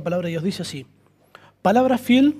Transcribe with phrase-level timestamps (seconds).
[0.00, 0.42] la palabra de Dios.
[0.42, 0.86] Dice así,
[1.60, 2.36] palabra fiel,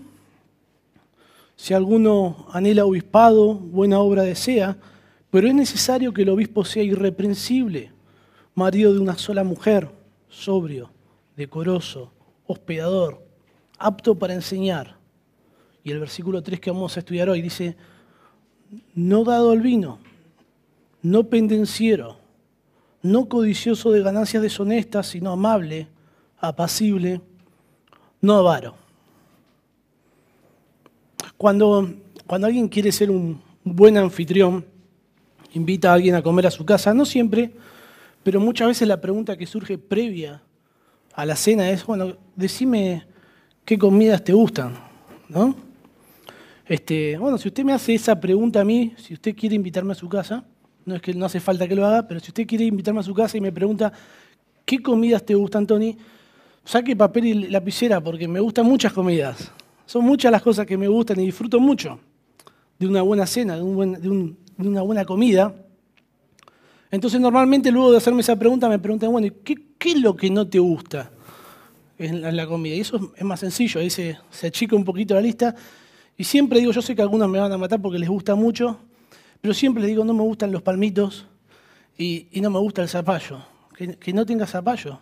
[1.57, 4.79] si alguno anhela obispado, buena obra desea,
[5.31, 7.93] pero es necesario que el obispo sea irreprensible,
[8.55, 9.91] marido de una sola mujer,
[10.31, 10.91] sobrio,
[11.37, 12.13] decoroso,
[12.47, 13.23] hospedador,
[13.79, 14.97] apto para enseñar.
[15.85, 17.77] Y el versículo 3 que vamos a estudiar hoy dice,
[18.95, 19.99] no dado al vino,
[21.03, 22.17] no pendenciero,
[23.03, 25.89] no codicioso de ganancias deshonestas, sino amable,
[26.39, 27.21] apacible,
[28.21, 28.75] no avaro.
[31.37, 31.89] Cuando,
[32.27, 34.65] cuando alguien quiere ser un buen anfitrión,
[35.53, 37.53] invita a alguien a comer a su casa, no siempre,
[38.23, 40.43] pero muchas veces la pregunta que surge previa
[41.15, 43.07] a la cena es, bueno, decime
[43.65, 44.75] qué comidas te gustan,
[45.29, 45.55] ¿no?
[46.67, 49.97] Este, bueno, si usted me hace esa pregunta a mí, si usted quiere invitarme a
[49.97, 50.45] su casa,
[50.85, 53.03] no es que no hace falta que lo haga, pero si usted quiere invitarme a
[53.03, 53.93] su casa y me pregunta
[54.65, 55.97] qué comidas te gustan, Tony,
[56.65, 59.51] saque papel y lapicera porque me gustan muchas comidas.
[59.87, 61.99] Son muchas las cosas que me gustan y disfruto mucho
[62.79, 65.55] de una buena cena, de, una buena comida.
[66.91, 70.31] Entonces normalmente luego de hacerme esa pregunta me preguntan, bueno, ¿qué, qué es lo que
[70.31, 71.11] no te gusta
[71.99, 72.75] en la, comida?
[72.75, 75.55] Y eso es más sencillo, ahí se, se achica un poquito la lista.
[76.17, 78.79] Y siempre digo, yo sé que algunos me van a matar porque les gusta mucho,
[79.41, 81.27] pero siempre les digo, no me gustan los palmitos
[81.97, 83.45] y, no me gusta el zapallo.
[83.77, 84.99] Que, no tenga zapallo,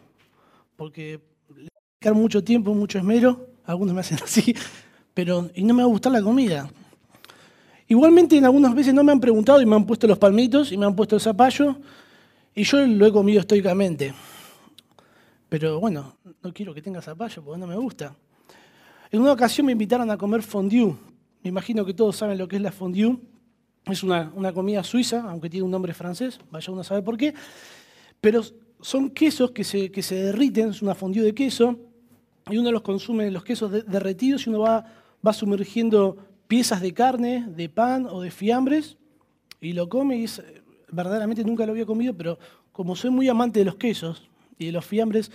[0.76, 1.20] porque
[2.06, 4.54] mucho tiempo, mucho esmero, algunos me hacen así,
[5.14, 6.70] pero y no me va a gustar la comida.
[7.88, 10.76] Igualmente en algunas veces no me han preguntado y me han puesto los palmitos y
[10.76, 11.76] me han puesto el zapallo
[12.54, 14.14] y yo lo he comido estoicamente.
[15.48, 18.14] Pero bueno, no quiero que tenga zapallo porque no me gusta.
[19.10, 20.94] En una ocasión me invitaron a comer fondue.
[21.42, 23.16] Me imagino que todos saben lo que es la fondue.
[23.86, 27.32] Es una, comida suiza, aunque tiene un nombre francés, vaya uno a saber por qué.
[28.20, 28.42] Pero
[28.82, 31.87] son quesos que se, que se derriten, es una fondue de queso,
[32.50, 34.84] y uno los consume los quesos derretidos y uno va,
[35.26, 36.16] va sumergiendo
[36.46, 38.96] piezas de carne, de pan o de fiambres
[39.60, 40.42] y lo come y es,
[40.90, 42.38] verdaderamente nunca lo había comido, pero
[42.72, 44.28] como soy muy amante de los quesos
[44.58, 45.30] y de los fiambres,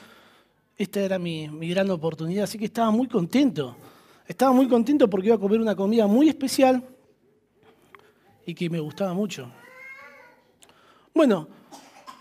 [0.78, 3.76] esta era mi, mi gran oportunidad, así que estaba muy contento.
[4.28, 6.82] Estaba muy contento porque iba a comer una comida muy especial
[8.46, 9.52] y que me gustaba mucho.
[11.14, 11.48] Bueno,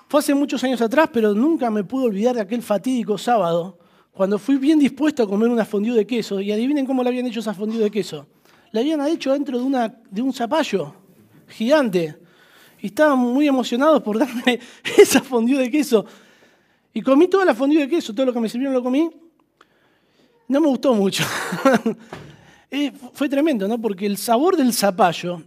[0.08, 3.78] fue hace muchos años atrás, pero nunca me pude olvidar de aquel fatídico sábado,
[4.12, 6.40] cuando fui bien dispuesto a comer una fondue de queso.
[6.40, 8.26] Y adivinen cómo le habían hecho esa fondue de queso
[8.72, 10.94] la habían hecho dentro de, una, un zapallo
[11.46, 12.16] gigante.
[12.80, 14.58] Y estaban muy emocionados por darme
[14.98, 16.04] esa fondue de queso.
[16.92, 19.08] Y comí toda la fondue de queso, todo lo que me sirvieron lo comí.
[20.48, 21.24] No me gustó mucho.
[23.12, 23.78] Fue tremendo, ¿no?
[23.78, 25.42] Porque el sabor del zapallo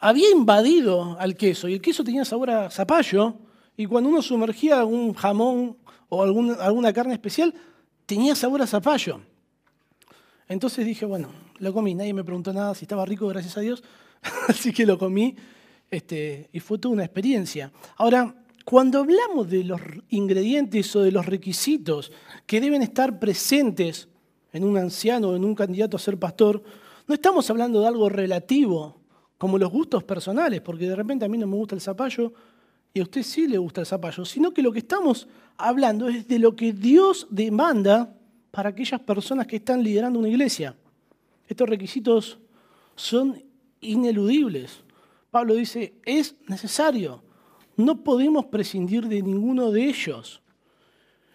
[0.00, 3.36] había invadido al queso y el queso tenía sabor a zapallo
[3.76, 5.76] y cuando uno sumergía algún jamón
[6.08, 7.52] o alguna carne especial,
[8.06, 9.20] tenía sabor a zapallo.
[10.48, 11.28] Entonces dije, bueno,
[11.58, 13.82] lo comí, nadie me preguntó nada si estaba rico, gracias a Dios,
[14.48, 15.36] así que lo comí
[15.90, 17.72] este, y fue toda una experiencia.
[17.96, 18.34] Ahora,
[18.64, 22.12] cuando hablamos de los ingredientes o de los requisitos
[22.46, 24.08] que deben estar presentes
[24.52, 26.62] en un anciano o en un candidato a ser pastor,
[27.06, 29.00] no estamos hablando de algo relativo,
[29.38, 32.32] como los gustos personales, porque de repente a mí no me gusta el zapallo
[32.96, 36.26] y a usted sí le gusta el zapallo, sino que lo que estamos hablando es
[36.26, 38.16] de lo que Dios demanda
[38.50, 40.74] para aquellas personas que están liderando una iglesia.
[41.46, 42.38] Estos requisitos
[42.94, 43.44] son
[43.82, 44.80] ineludibles.
[45.30, 47.22] Pablo dice, es necesario.
[47.76, 50.40] No podemos prescindir de ninguno de ellos.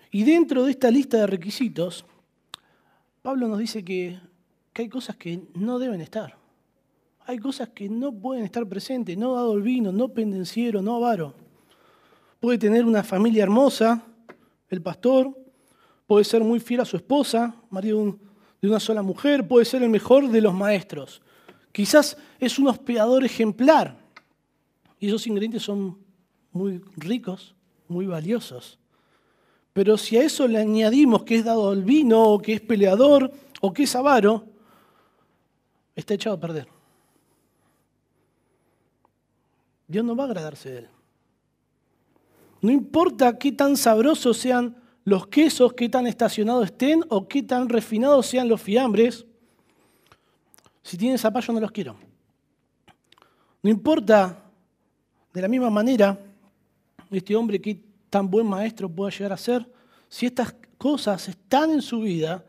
[0.10, 2.06] Y dentro de esta lista de requisitos,
[3.22, 4.20] Pablo nos dice que,
[4.74, 6.40] hay cosas que no deben estar.
[7.28, 11.36] Hay cosas que no pueden estar presentes, no dado el vino, no pendenciero, no avaro.
[12.42, 14.04] Puede tener una familia hermosa,
[14.70, 15.34] el pastor,
[16.06, 18.32] puede ser muy fiel a su esposa, marido de un
[18.62, 21.22] de una sola mujer, puede ser el mejor de los maestros.
[21.72, 23.98] Quizás es un hospedador ejemplar.
[25.00, 25.98] Y esos ingredientes son
[26.52, 27.56] muy ricos,
[27.88, 28.78] muy valiosos.
[29.74, 33.32] Pero si a eso le añadimos que es dado al vino, o que es peleador,
[33.62, 34.46] o que es avaro,
[35.96, 36.68] está echado a perder.
[39.88, 40.90] Dios no va a agradarse de él.
[42.62, 47.68] No importa qué tan sabrosos sean los quesos, qué tan estacionados estén o qué tan
[47.68, 49.26] refinados sean los fiambres.
[50.84, 51.96] Si tienen zapallo no los quiero.
[53.64, 54.44] No importa
[55.34, 56.18] de la misma manera
[57.10, 59.68] este hombre qué tan buen maestro pueda llegar a ser,
[60.08, 62.46] si estas cosas están en su vida,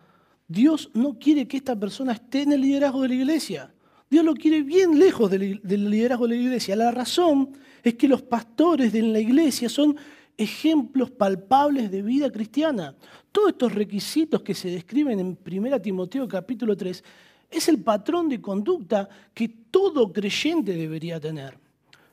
[0.46, 3.74] Dios no quiere que esta persona esté en el liderazgo de la iglesia.
[4.12, 6.76] Dios lo quiere bien lejos del liderazgo de la iglesia.
[6.76, 9.96] La razón es que los pastores de la iglesia son
[10.36, 12.94] ejemplos palpables de vida cristiana.
[13.32, 17.02] Todos estos requisitos que se describen en 1 Timoteo capítulo 3
[17.50, 21.56] es el patrón de conducta que todo creyente debería tener.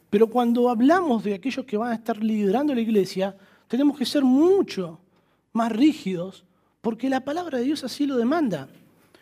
[0.10, 3.36] Pero cuando hablamos de aquellos que van a estar liderando la iglesia,
[3.68, 5.01] tenemos que ser mucho
[5.51, 6.46] más rígidos
[6.80, 8.69] porque la palabra de Dios así lo demanda.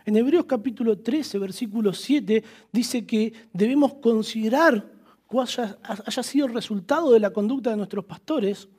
[0.07, 4.89] En Hebreos capítulo 13, versículo 7, dice que debemos considerar
[5.27, 5.49] cuál
[5.83, 8.69] haya, sido el resultado de la conducta de nuestros pastores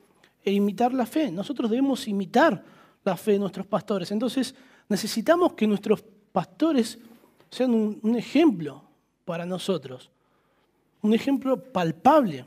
[0.43, 1.29] e imitar la fe.
[1.29, 2.65] Nosotros debemos imitar
[3.05, 4.09] la fe de nuestros pastores.
[4.09, 4.55] Entonces
[4.87, 6.97] necesitamos que nuestros pastores
[7.51, 8.83] sean un ejemplo
[9.23, 10.09] para nosotros,
[11.03, 12.43] un ejemplo palpable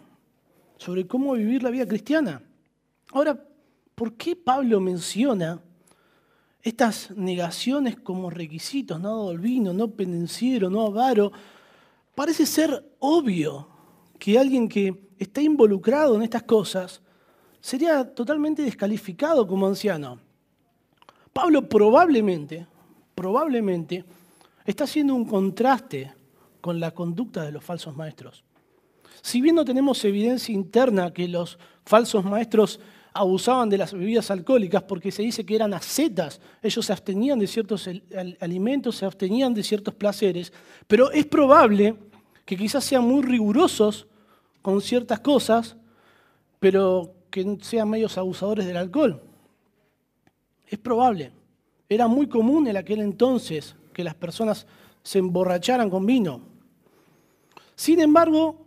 [0.76, 2.43] sobre cómo vivir la vida cristiana.
[3.12, 3.40] Ahora,
[3.94, 5.61] ¿por qué Pablo menciona
[6.62, 11.32] estas negaciones como requisitos, no vino, no pendenciero, no avaro,
[12.14, 13.69] parece ser obvio
[14.19, 17.03] que alguien que está involucrado en estas cosas
[17.61, 20.20] sería totalmente descalificado como anciano.
[21.32, 22.67] Pablo probablemente,
[23.15, 24.05] probablemente,
[24.65, 26.12] está haciendo un contraste
[26.61, 28.44] con la conducta de los falsos maestros.
[29.23, 32.81] Si bien no tenemos evidencia interna que los falsos maestros
[33.14, 37.47] abusaban de las bebidas alcohólicas porque se dice que eran ascetas, ellos se abstenían de
[37.47, 37.88] ciertos
[38.41, 40.53] alimentos, se abstenían de ciertos placeres,
[40.87, 41.97] pero es probable
[42.44, 44.06] que quizás sean muy rigurosos
[44.62, 45.76] con ciertas cosas,
[46.59, 49.23] pero que sean medios abusadores del alcohol.
[50.67, 51.32] Es probable.
[51.88, 54.67] Era muy común en aquel entonces que las personas
[55.03, 56.41] se emborracharan con vino.
[57.75, 58.62] Sin embargo,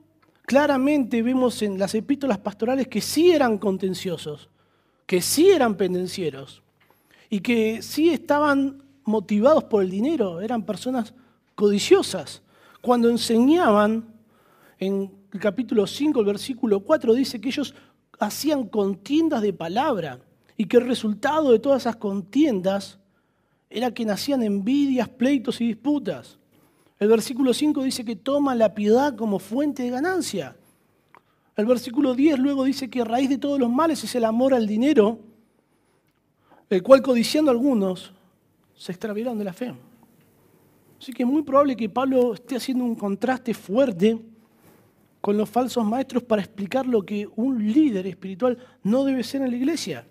[0.45, 4.50] claramente vemos en las epístolas pastorales que sí eran contenciosos,
[5.06, 6.62] que sí eran pendencieros
[7.30, 11.13] y que sí estaban motivados por el dinero, eran personas
[11.56, 12.42] codiciosas.
[12.81, 14.06] Cuando enseñaban,
[14.80, 17.74] en el capítulo 5, el versículo 4, dice que ellos
[18.19, 20.19] hacían contiendas de palabra
[20.57, 23.00] y que el resultado de todas esas contiendas
[23.69, 26.38] era que nacían envidias, pleitos y disputas.
[26.97, 30.56] El versículo 5 dice que toma la piedad como fuente de ganancia.
[31.57, 34.65] El versículo 10 luego dice que raíz de todos los males es el amor al
[34.65, 35.19] dinero,
[36.69, 38.13] el cual codiciando algunos
[38.75, 39.74] se extraviaron de la fe.
[41.00, 44.18] Así que es muy probable que Pablo esté haciendo un contraste fuerte
[45.19, 49.51] con los falsos maestros para explicar lo que un líder espiritual no debe ser en
[49.51, 50.07] la iglesia.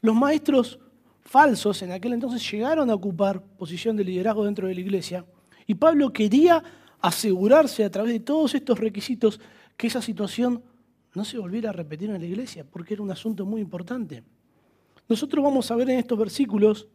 [0.00, 0.78] Los maestros
[1.20, 5.24] falsos en aquel entonces llegaron a ocupar posición de liderazgo dentro de la iglesia
[5.72, 6.62] y Pablo quería
[7.00, 9.40] asegurarse a través de todos estos requisitos
[9.74, 10.62] que esa situación
[11.14, 14.22] no se volviera a repetir en la iglesia, porque era un asunto muy importante.
[15.08, 16.88] Nosotros vamos a ver en estos versículos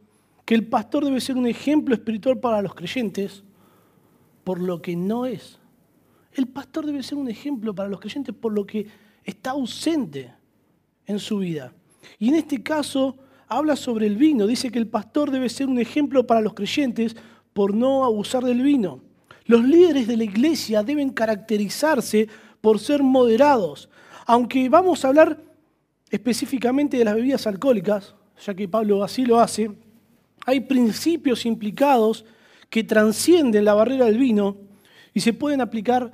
[0.46, 3.44] que el pastor debe ser un ejemplo espiritual para los creyentes
[4.44, 5.58] por lo que no es.
[6.34, 8.86] El pastor debe ser un ejemplo para los creyentes por lo que
[9.24, 10.36] está ausente
[11.08, 11.74] en su vida.
[12.20, 14.46] Y en este caso habla sobre el vino.
[14.46, 17.16] Dice que el pastor debe ser un ejemplo para los creyentes
[17.58, 19.00] por no abusar del vino.
[19.46, 22.28] Los líderes de la iglesia deben caracterizarse
[22.62, 23.90] por ser moderados.
[24.28, 25.42] Aunque vamos a hablar
[26.12, 28.14] específicamente de las bebidas alcohólicas,
[28.46, 29.72] ya que Pablo así lo hace,
[30.46, 32.26] hay principios implicados
[32.70, 34.58] que transcienden la barrera del vino
[35.12, 36.12] y se pueden aplicar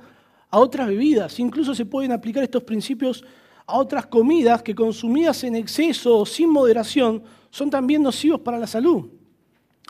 [0.48, 1.38] a otras bebidas.
[1.38, 3.22] Incluso se pueden aplicar estos principios
[3.66, 8.66] a otras comidas que consumidas en exceso o sin moderación son también nocivos para la
[8.66, 9.10] salud.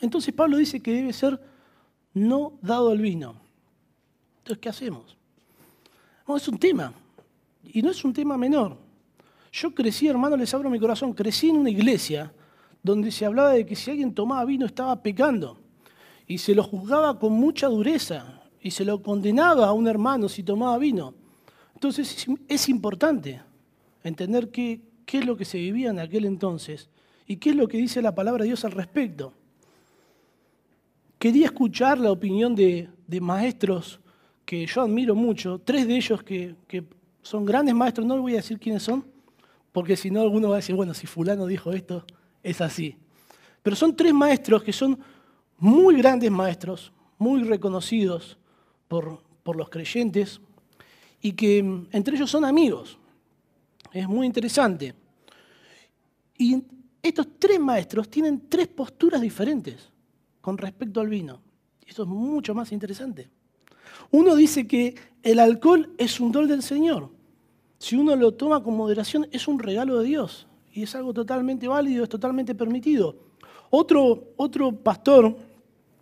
[0.00, 1.40] Entonces Pablo dice que debe ser
[2.12, 3.36] no dado al vino.
[4.38, 5.16] Entonces, ¿qué hacemos?
[6.36, 6.92] es un tema,
[7.64, 8.76] y no es un tema menor.
[9.52, 12.32] Yo crecí, hermano, les abro mi corazón, crecí en una iglesia
[12.82, 15.58] donde se hablaba de que si alguien tomaba vino estaba pecando,
[16.26, 20.42] y se lo juzgaba con mucha dureza, y se lo condenaba a un hermano si
[20.42, 21.14] tomaba vino.
[21.74, 23.42] Entonces es importante
[24.02, 26.88] entender qué es lo que se vivía en aquel entonces
[27.26, 29.34] y qué es lo que dice la palabra de Dios al respecto
[31.25, 32.87] quería escuchar la opinión de,
[33.19, 33.99] maestros
[34.45, 36.54] que yo admiro mucho, tres de ellos que,
[37.23, 39.02] son grandes maestros, no les voy a decir quiénes son,
[39.73, 42.04] porque si no alguno va a decir, bueno, si fulano dijo esto,
[42.43, 42.99] es así.
[43.62, 44.99] Pero son tres maestros que son
[45.57, 48.37] muy grandes maestros, muy reconocidos
[48.87, 50.43] por, los creyentes
[51.23, 52.99] y que mm, entre ellos son amigos.
[53.95, 54.95] Es muy interesante.
[56.37, 56.62] Y
[57.02, 59.93] estos tres maestros tienen tres posturas diferentes
[60.44, 61.40] con respecto al vino.
[61.86, 63.30] Y eso es mucho más interesante.
[64.10, 67.08] Uno dice que el alcohol es un don del Señor.
[67.78, 70.46] Si uno lo toma con moderación, es un regalo de Dios.
[70.70, 73.16] Y es algo totalmente válido, es totalmente permitido.
[73.70, 75.34] Otro, otro pastor,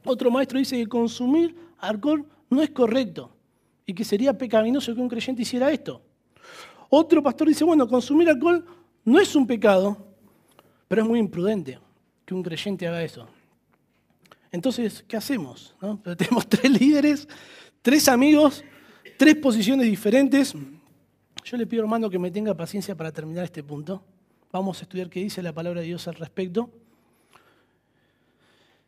[0.04, 3.30] otro maestro dice que consumir alcohol no es correcto
[3.86, 6.02] y que sería pecaminoso que un creyente hiciera esto.
[6.88, 8.64] Otro pastor dice, bueno, consumir alcohol
[9.04, 9.96] No es un pecado,
[10.88, 11.78] pero es muy imprudente
[12.24, 13.28] que un creyente haga eso.
[14.52, 15.74] Entonces, ¿qué hacemos?
[16.16, 17.26] Tenemos tres líderes,
[17.80, 18.62] tres amigos,
[19.16, 20.54] tres posiciones diferentes.
[21.44, 24.04] Yo le pido, hermano, que me tenga paciencia para terminar este punto.
[24.52, 26.70] Vamos a estudiar qué dice la palabra de Dios al respecto.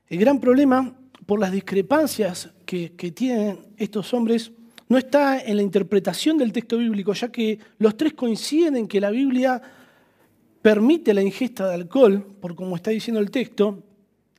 [0.07, 0.95] El gran problema
[1.25, 4.53] por las discrepancias que, tienen estos hombres
[4.89, 9.01] no está en la interpretación del texto bíblico, ya que los tres coinciden en que
[9.01, 9.63] la Biblia
[10.61, 13.83] permite la ingesta de alcohol, por como está diciendo el texto,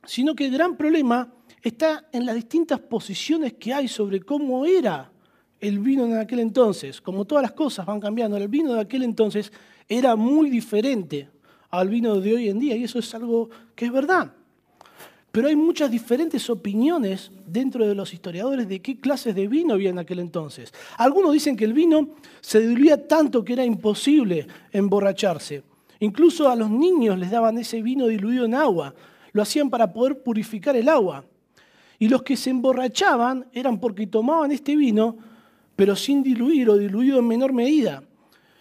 [0.06, 1.32] sino que el gran problema
[1.62, 5.10] está en las distintas posiciones que hay sobre cómo era
[5.60, 7.00] el vino en aquel entonces.
[7.00, 9.52] Como todas las cosas van cambiando, el vino de aquel entonces
[9.88, 11.28] era muy diferente
[11.70, 14.32] al vino de hoy en día, y eso es algo que es verdad.
[15.32, 19.90] Pero hay muchas diferentes opiniones dentro de los historiadores de qué clases de vino había
[19.90, 20.72] en aquel entonces.
[20.96, 22.08] Algunos dicen que el vino
[22.40, 25.62] se diluía tanto que era imposible emborracharse.
[26.00, 28.94] Incluso a los niños les daban ese vino diluido en agua.
[29.36, 31.22] Lo hacían para poder purificar el agua.
[31.98, 35.18] Y los que se emborrachaban eran porque tomaban este vino,
[35.76, 38.02] pero sin diluir o diluido en menor medida.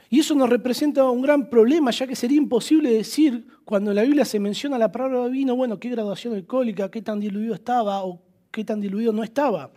[0.10, 4.04] Y eso nos representa un gran problema, ya que sería imposible decir, cuando en la
[4.04, 8.22] Biblia se menciona la palabra vino, bueno, qué graduación alcohólica, qué tan diluido estaba o
[8.52, 9.72] qué tan diluido no estaba.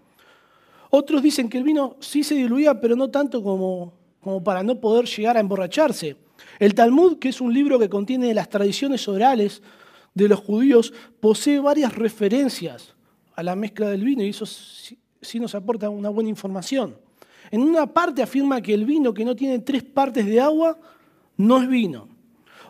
[0.91, 4.81] Otros dicen que el vino sí se diluía, pero no tanto como, como para no
[4.81, 6.17] poder llegar a emborracharse.
[6.59, 9.63] El Talmud, que es un libro que contiene las tradiciones orales
[10.25, 12.95] de los judíos, posee varias referencias
[13.35, 16.97] a la mezcla del vino y eso sí nos aporta una buena información.
[17.51, 20.79] En una parte afirma que el vino que no tiene tres partes de agua
[21.37, 22.09] no es vino.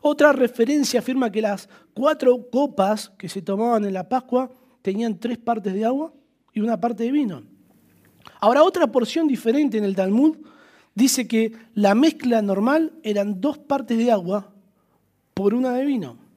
[0.03, 4.51] Otra referencia afirma que las cuatro copas que se tomaban en la Pascua
[4.83, 6.13] tenían tres partes de agua
[6.53, 7.43] y una parte de vino.
[8.41, 10.37] Ahora, otra porción diferente en el Talmud
[10.95, 14.53] dice que la mezcla normal eran dos partes de agua
[15.35, 16.28] por una de vino.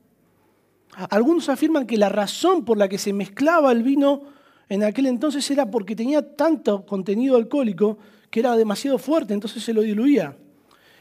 [1.10, 4.24] Algunos afirman que la razón por la que se mezclaba el vino
[4.69, 7.98] en aquel entonces era porque tenía tanto contenido alcohólico
[8.29, 10.38] que era demasiado fuerte, entonces se lo diluía.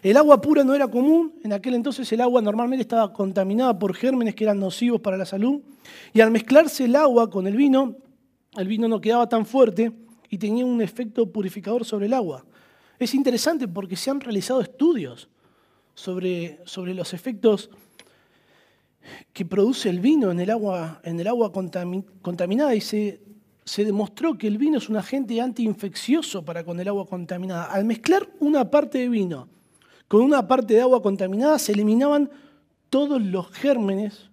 [0.02, 3.94] El agua pura no era común, en aquel entonces el agua normalmente estaba contaminada por
[3.94, 5.61] gérmenes que eran nocivos para la salud,
[6.12, 7.97] y al mezclarse el agua con el vino,
[8.56, 9.92] el vino no quedaba tan fuerte
[10.28, 12.44] y tenía un efecto purificador sobre el agua.
[12.99, 15.28] Es interesante porque se han realizado estudios
[15.94, 17.70] sobre, sobre los efectos
[19.33, 23.21] que produce el vino en el agua, en el agua contaminada y se
[23.71, 27.66] se demostró que el vino es un agente antiinfeccioso para con el agua contaminada.
[27.66, 29.49] Al mezclar una parte de vino
[30.09, 32.28] con una parte de agua contaminada, se eliminaban
[32.88, 34.28] todos los gérmenes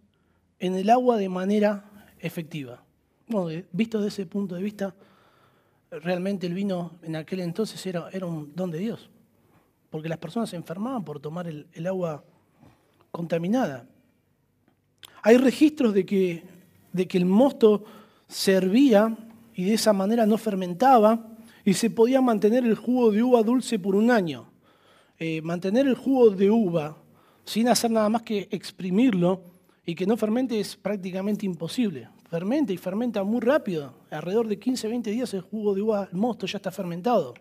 [0.57, 1.85] en el agua de manera
[2.17, 2.83] efectiva.
[3.27, 4.95] Bueno, visto desde ese punto de vista,
[5.91, 9.11] realmente el vino en aquel entonces era, era un don de Dios,
[9.91, 12.23] porque las personas se enfermaban por tomar el, el agua
[13.11, 13.85] contaminada.
[15.27, 16.41] Hay registros de que,
[16.93, 17.83] de que el mosto
[18.29, 19.13] servía
[19.53, 21.19] y de esa manera no fermentaba
[21.65, 24.45] y se podía mantener el jugo de uva dulce por un año.
[25.19, 26.95] Eh, mantener el jugo de uva
[27.43, 29.41] sin hacer nada más que exprimirlo
[29.85, 32.07] y que no fermente es prácticamente imposible.
[32.29, 33.95] Fermenta y fermenta muy rápido.
[34.09, 37.33] Alrededor de 15, 20 días el jugo de uva, el mosto ya está fermentado.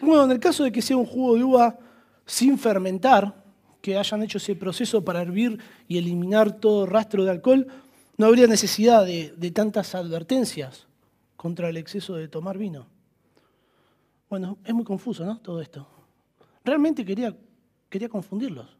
[0.00, 1.76] Bueno, en el caso de que sea un jugo de uva
[2.24, 3.43] sin fermentar,
[3.84, 7.66] que hayan hecho ese proceso para hervir y eliminar todo rastro de alcohol,
[8.16, 10.86] no habría necesidad de, tantas advertencias
[11.36, 12.86] contra el exceso de tomar vino.
[14.30, 15.36] Bueno, es muy confuso, ¿no?
[15.36, 15.86] Todo esto.
[16.64, 17.36] Realmente quería,
[17.90, 18.74] quería confundirlos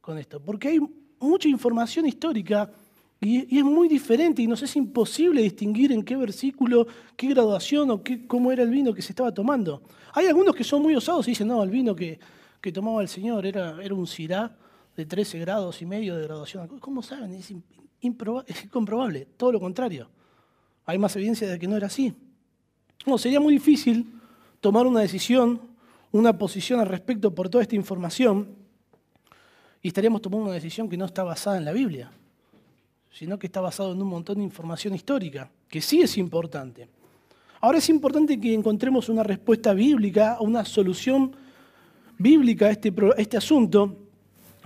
[0.00, 0.80] con esto, porque hay
[1.20, 2.70] mucha información histórica
[3.20, 8.02] y, es muy diferente y nos es imposible distinguir en qué versículo, qué graduación o
[8.02, 9.82] qué, cómo era el vino que se estaba tomando.
[10.14, 12.18] Hay algunos que son muy osados y dicen, no, el vino que,
[12.60, 14.56] que tomaba el Señor era, era un cirá
[14.96, 16.66] de 13 grados y medio de graduación.
[16.78, 17.32] ¿Cómo saben?
[17.32, 20.08] Es, es incomprobable, todo lo contrario
[20.86, 22.14] hay más evidencia de que no era así.
[23.04, 24.06] No, sería muy difícil
[24.60, 25.60] tomar una decisión,
[26.12, 28.54] una posición al respecto por toda esta información
[29.82, 32.10] y estaríamos tomando una decisión que no está basada en la Biblia,
[33.10, 36.88] sino que está basada en un montón de información histórica, que sí es importante.
[37.60, 41.34] Ahora es importante que encontremos una respuesta bíblica, una solución
[42.18, 43.96] bíblica este, este asunto,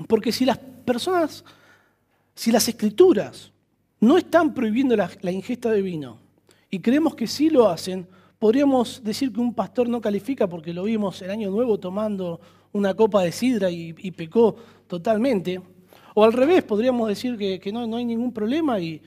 [0.06, 1.44] porque si las personas,
[2.34, 3.52] si las escrituras
[4.00, 6.18] no están prohibiendo la, ingesta de vino
[6.70, 8.06] y creemos que sí lo hacen,
[8.38, 12.40] podríamos decir que un pastor no califica porque lo vimos el año nuevo tomando
[12.72, 15.60] una copa de sidra y, pecó totalmente.
[16.14, 19.02] O al revés, podríamos decir que, no, hay ningún problema y,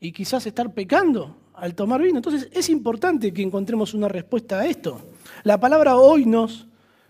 [0.00, 2.18] y, quizás estar pecando al tomar vino.
[2.18, 5.00] Entonces es importante que encontremos una respuesta a esto.
[5.42, 6.67] La palabra hoy nos,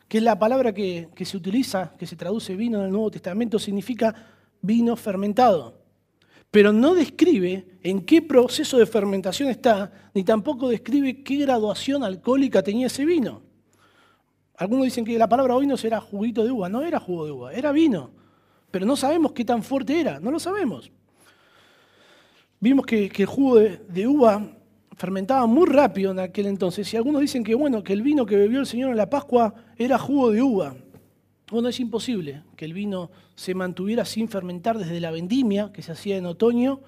[0.09, 3.11] que es la palabra que, que se utiliza, que se traduce vino en el Nuevo
[3.11, 4.15] Testamento, significa
[4.63, 5.79] vino fermentado.
[6.51, 12.63] Pero no describe en qué proceso de fermentación está, ni tampoco describe qué graduación alcohólica
[12.63, 13.43] tenía ese vino.
[14.57, 16.69] Algunos dicen que la palabra vino será juguito de uva.
[16.69, 18.11] No era jugo de uva, era vino.
[18.71, 20.91] Pero no sabemos qué tan fuerte era, no lo sabemos.
[22.61, 24.45] Vimos que, el jugo de, uva
[24.99, 26.93] fermentaba muy rápido en aquel entonces.
[26.93, 29.55] Y algunos dicen que, bueno, que el vino que bebió el Señor en la Pascua
[29.77, 30.75] era jugo de uva.
[31.51, 35.93] Bueno, es imposible que el vino se mantuviera sin fermentar desde la vendimia, que se
[35.93, 36.81] hacía en otoño,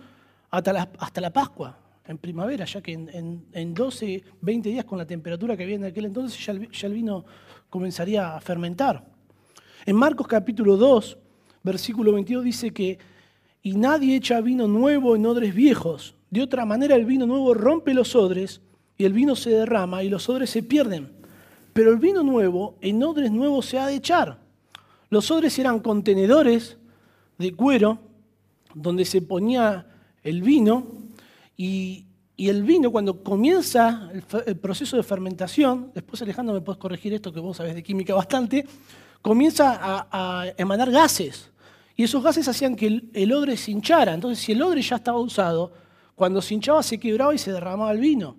[0.51, 5.07] hasta la, hasta la Pascua, en primavera, ya que en, 12, 20 días con la
[5.07, 7.25] temperatura que había en aquel entonces ya ya el vino
[7.71, 9.07] comenzaría a fermentar.
[9.87, 11.17] En Marcos capítulo 2,
[11.63, 12.99] versículo 22 dice que,
[13.63, 16.17] y nadie echa vino nuevo en odres viejos.
[16.31, 18.61] De otra manera el vino nuevo rompe los odres
[18.97, 21.13] y el vino se derrama y los odres se pierden.
[21.73, 24.39] Pero el vino nuevo en odres nuevos se ha de echar.
[25.09, 26.77] Los odres eran contenedores
[27.39, 27.99] de cuero
[28.75, 29.87] donde se ponía
[30.23, 30.87] el vino
[31.57, 32.07] y,
[32.37, 34.11] el vino cuando comienza
[34.47, 38.15] el, proceso de fermentación, después Alejandro me puedes corregir esto que vos sabés de química
[38.15, 38.65] bastante,
[39.21, 39.79] comienza
[40.11, 41.51] a emanar gases.
[42.01, 44.15] Y esos gases hacían que el, odre se hinchara.
[44.15, 45.71] Entonces, si el odre ya estaba usado,
[46.21, 48.37] cuando se hinchaba se quebraba y se derramaba el vino.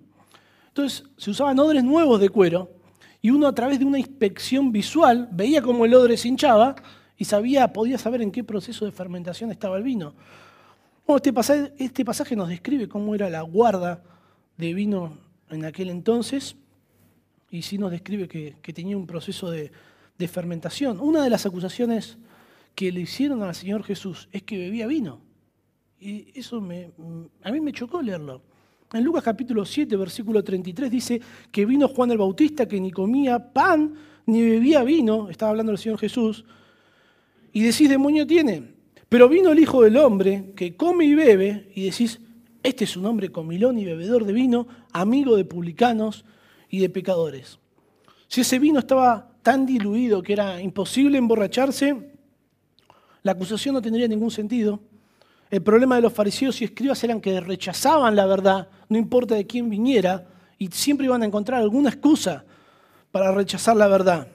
[0.68, 2.70] Entonces, se usaban odres nuevos de cuero
[3.20, 6.76] y uno a través de una inspección visual veía cómo el odre se hinchaba
[7.16, 10.14] y sabía, podía saber en qué proceso de fermentación estaba el vino.
[11.08, 14.00] este, pasaje, este pasaje nos describe cómo era la guarda
[14.56, 15.18] de vino
[15.50, 16.54] en aquel entonces
[17.50, 19.72] y sí nos describe que, tenía un proceso de
[20.28, 21.00] fermentación.
[21.00, 22.16] Una de las acusaciones
[22.76, 25.31] que le hicieron al Señor Jesús es que bebía vino.
[26.04, 26.90] Y eso me,
[27.44, 28.42] a mí me chocó leerlo.
[28.92, 31.20] En Lucas capítulo 7, versículo 33 dice
[31.52, 33.94] que vino Juan el Bautista que ni comía pan
[34.26, 36.44] ni bebía vino, estaba hablando el Señor Jesús,
[37.52, 38.74] y decís, demonio tiene.
[39.08, 42.18] Pero vino el Hijo del Hombre que come y bebe, y decís,
[42.64, 46.24] este es un hombre comilón y bebedor de vino, amigo de publicanos
[46.68, 47.60] y de pecadores.
[48.26, 52.10] Si ese vino estaba tan diluido que era imposible emborracharse,
[53.22, 54.80] la acusación no tendría ningún sentido.
[55.52, 59.46] El problema de los fariseos y escribas eran que rechazaban la verdad, no importa de
[59.46, 62.42] quién viniera, y siempre iban a encontrar alguna excusa
[63.10, 64.28] para rechazar la verdad.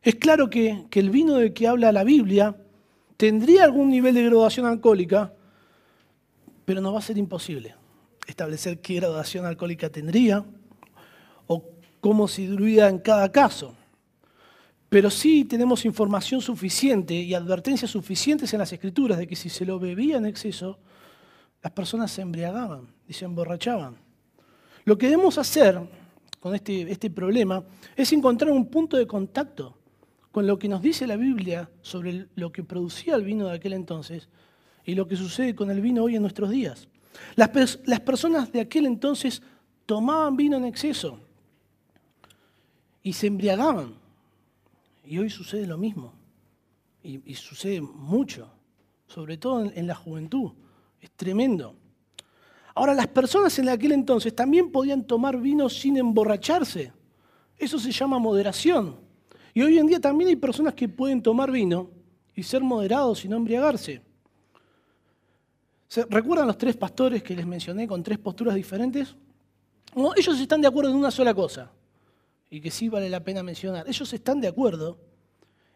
[0.00, 2.56] Es claro que, el vino del que habla la Biblia
[3.18, 5.34] tendría algún nivel de graduación alcohólica,
[6.64, 7.74] pero no va a ser imposible
[8.26, 10.42] establecer qué graduación alcohólica tendría
[11.48, 11.62] o
[12.00, 13.74] cómo se diluía en cada caso.
[14.94, 19.66] Pero sí tenemos información suficiente y advertencias suficientes en las escrituras de que si se
[19.66, 20.78] lo bebía en exceso,
[21.60, 23.96] las personas se embriagaban y se emborrachaban.
[24.84, 25.80] Lo que debemos hacer
[26.38, 27.64] con este, este problema
[27.96, 29.76] es encontrar un punto de contacto
[30.30, 33.72] con lo que nos dice la Biblia sobre lo que producía el vino de aquel
[33.72, 34.28] entonces
[34.84, 36.86] y lo que sucede con el vino hoy en nuestros días.
[37.34, 39.42] Las, las personas de aquel entonces
[39.86, 41.18] tomaban vino en exceso
[43.02, 44.03] y se embriagaban.
[45.06, 46.12] Y hoy sucede lo mismo.
[47.02, 48.50] Y, sucede mucho,
[49.06, 50.52] sobre todo en, la juventud.
[51.00, 51.74] Es tremendo.
[52.74, 56.92] Ahora, las personas en aquel entonces también podían tomar vino sin emborracharse.
[57.58, 58.96] Eso se llama moderación.
[59.52, 61.90] Y hoy en día también hay personas que pueden tomar vino
[62.34, 64.00] y ser moderados y no embriagarse.
[66.08, 69.14] ¿Recuerdan los tres pastores que les mencioné con tres posturas diferentes?
[70.16, 71.70] ellos están de acuerdo en una sola cosa
[72.54, 74.96] y que sí vale la pena mencionar, ellos están de acuerdo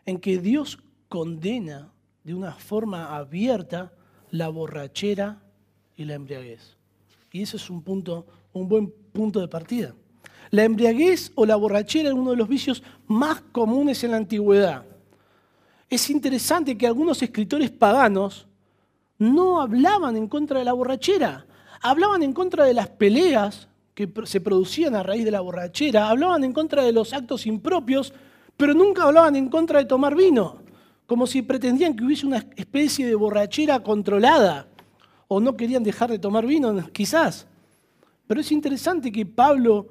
[0.07, 1.91] en que Dios condena
[2.23, 3.91] de una forma abierta
[4.31, 5.43] la borrachera
[5.97, 6.77] y la embriaguez.
[7.33, 9.93] Y ese es un punto, un buen punto de partida.
[10.51, 14.85] La embriaguez o la borrachera es uno de los vicios más comunes en la antigüedad.
[15.91, 18.47] Es interesante que algunos escritores paganos
[19.19, 21.45] no hablaban en contra de la borrachera,
[21.83, 23.67] hablaban en contra de las peleas
[23.98, 28.14] que se producían a raíz de la borrachera, hablaban en contra de los actos impropios,
[28.56, 30.58] pero nunca hablaban en contra de tomar vino,
[31.04, 34.68] como si pretendían que hubiese una especie de borrachera controlada,
[35.26, 37.48] o no querían dejar de tomar vino, quizás.
[38.28, 39.88] Pero es interesante que Pablo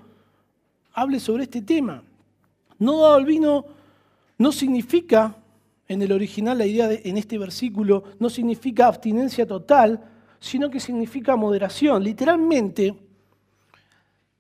[0.94, 2.02] hable sobre este tema.
[2.80, 3.66] No dado el vino
[4.38, 5.36] no significa,
[5.86, 10.02] en el original la idea en este versículo, no significa abstinencia total,
[10.40, 12.02] sino que significa moderación.
[12.02, 13.07] Literalmente,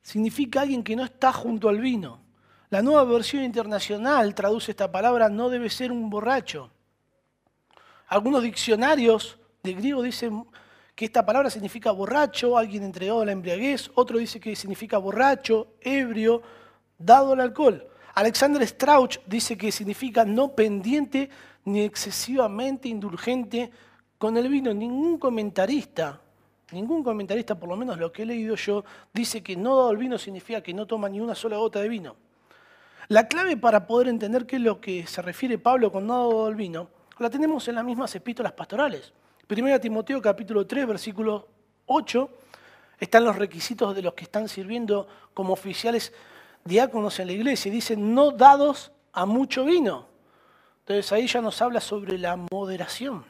[0.07, 2.21] significa alguien que no está junto al vino.
[2.69, 6.71] La nueva versión internacional traduce esta palabra no debe ser un borracho.
[8.07, 10.45] Algunos diccionarios de griego dicen
[10.95, 15.73] que esta palabra significa borracho, alguien entregado a la embriaguez, otro dice que significa borracho,
[15.81, 16.41] ebrio,
[16.97, 17.85] dado al alcohol.
[18.15, 21.29] Alexander Strauch dice que significa no pendiente
[21.65, 23.71] ni excesivamente indulgente
[24.17, 24.73] con el vino.
[24.73, 26.21] Ningún comentarista,
[26.71, 29.97] ningún comentarista, por lo menos lo que he leído yo, dice que no dado el
[29.97, 32.15] vino significa que no toma ni una sola gota de vino.
[33.09, 36.49] La clave para poder entender qué es lo que se refiere Pablo con no dado
[36.49, 39.13] el vino, la tenemos en las mismas epístolas pastorales.
[39.47, 41.47] Primera Timoteo capítulo 3, versículo
[41.85, 42.29] 8,
[42.99, 46.13] están los requisitos de los que están sirviendo como oficiales
[46.65, 47.71] diáconos en la iglesia.
[47.71, 50.07] Dicen, no dados a mucho vino.
[50.79, 53.23] Entonces ahí ya nos habla sobre la moderación.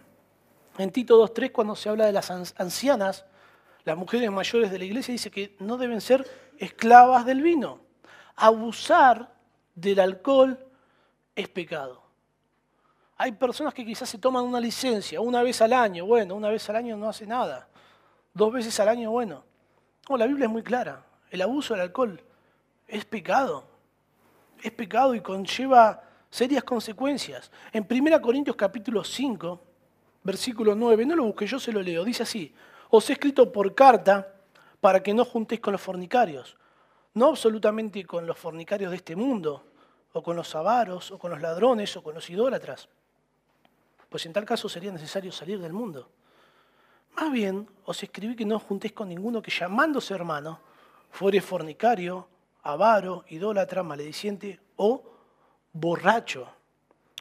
[0.77, 3.25] En Tito 2.3, cuando se habla de las ancianas,
[3.83, 7.79] las mujeres mayores de la iglesia, dice que no deben ser esclavas del vino.
[8.35, 9.33] Abusar
[9.73, 10.59] del alcohol
[11.35, 12.03] es pecado.
[13.17, 16.05] Hay personas que quizás se toman una licencia una vez al año.
[16.05, 17.67] Bueno, una vez al año no hace nada.
[18.33, 19.43] Dos veces al año, bueno.
[20.07, 21.03] No, la Biblia es muy clara.
[21.31, 22.21] El abuso del alcohol
[22.87, 23.65] es pecado.
[24.61, 27.51] Es pecado y conlleva serias consecuencias.
[27.71, 29.61] En 1 Corintios capítulo 5,
[30.27, 32.53] versículo 9, no lo busque, yo se lo leo, dice así,
[32.89, 34.35] os he escrito por carta
[34.81, 36.57] para que no juntéis con los fornicarios,
[37.13, 39.63] no absolutamente con los fornicarios de este mundo,
[40.11, 42.89] o con los avaros, o con los ladrones, o con los idólatras,
[44.09, 46.09] pues en tal caso sería necesario salir del mundo.
[47.15, 50.59] Más bien, os escribí que no juntéis con ninguno que llamándose hermano
[51.09, 52.27] fuere fornicario,
[52.63, 55.03] avaro, idólatra, malediciente o
[55.71, 56.49] borracho.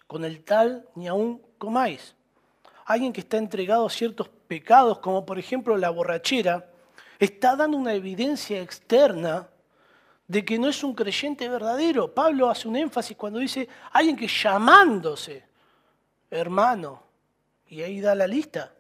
[0.09, 2.15] Con el tal ni aún comáis.
[2.87, 6.68] Alguien que está entregado a ciertos pecados, como por ejemplo la borrachera,
[7.18, 9.49] está dando una evidencia externa
[10.27, 12.12] de que no es un creyente verdadero.
[12.12, 15.44] Pablo hace un énfasis cuando dice alguien que llamándose
[16.31, 17.03] hermano,
[17.68, 18.72] y ahí da la lista.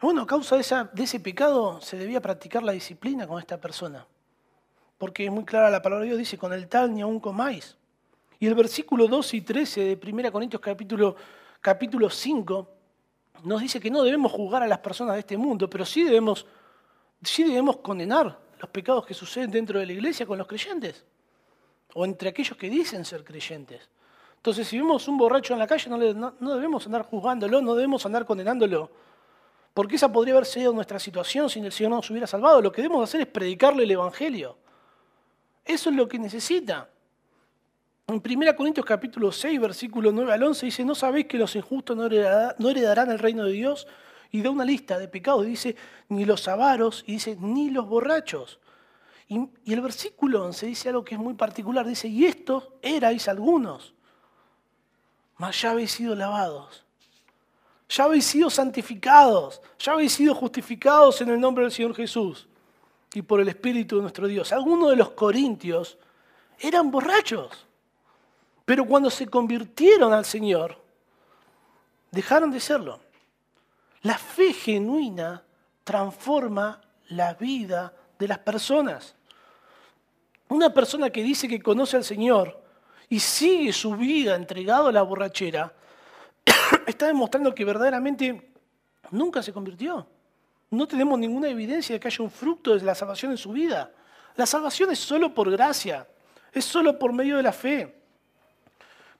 [0.00, 4.06] Bueno, a causa de, de ese pecado se debía practicar la disciplina con esta persona.
[4.98, 7.76] Porque es muy clara la palabra de Dios, dice, con el tal ni aún comáis.
[8.38, 11.16] Y el versículo 12 y 13 de 1 Corintios capítulo,
[11.60, 12.70] capítulo 5
[13.44, 16.46] nos dice que no debemos juzgar a las personas de este mundo, pero sí debemos,
[17.22, 21.04] sí debemos condenar los pecados que suceden dentro de la iglesia con los creyentes,
[21.94, 23.88] o entre aquellos que dicen ser creyentes.
[24.36, 28.04] Entonces, si vemos un borracho en la calle, no, no debemos andar juzgándolo, no debemos
[28.06, 28.90] andar condenándolo
[29.74, 32.62] porque esa podría haber sido nuestra situación si el Señor no nos hubiera salvado.
[32.62, 34.56] Lo que debemos hacer es predicarle el Evangelio.
[35.64, 36.88] Eso es lo que necesita.
[38.06, 41.96] En 1 Corintios capítulo 6, versículo 9 al 11 dice, ¿no sabéis que los injustos
[41.96, 43.86] no heredarán el reino de Dios?
[44.30, 45.74] Y da una lista de pecados, dice,
[46.08, 48.60] ni los avaros, y dice, ni los borrachos.
[49.28, 53.26] Y, y el versículo 11 dice algo que es muy particular, dice, y estos erais
[53.28, 53.94] algunos,
[55.38, 56.84] mas ya habéis sido lavados
[57.88, 62.48] ya habéis sido santificados, ya habéis sido justificados en el nombre del Señor Jesús
[63.12, 64.52] y por el Espíritu de nuestro Dios.
[64.52, 65.98] Algunos de los corintios
[66.58, 67.66] eran borrachos,
[68.64, 70.80] pero cuando se convirtieron al Señor,
[72.10, 73.00] dejaron de serlo.
[74.02, 75.42] La fe genuina
[75.82, 79.14] transforma la vida de las personas.
[80.48, 82.62] Una persona que dice que conoce al Señor
[83.08, 85.72] y sigue su vida entregado a la borrachera,
[86.86, 88.52] está demostrando que verdaderamente
[89.10, 90.06] nunca se convirtió.
[90.70, 93.92] No tenemos ninguna evidencia de que haya un fruto de la salvación en su vida.
[94.36, 96.08] La salvación es solo por gracia,
[96.52, 98.03] es solo por medio de la fe.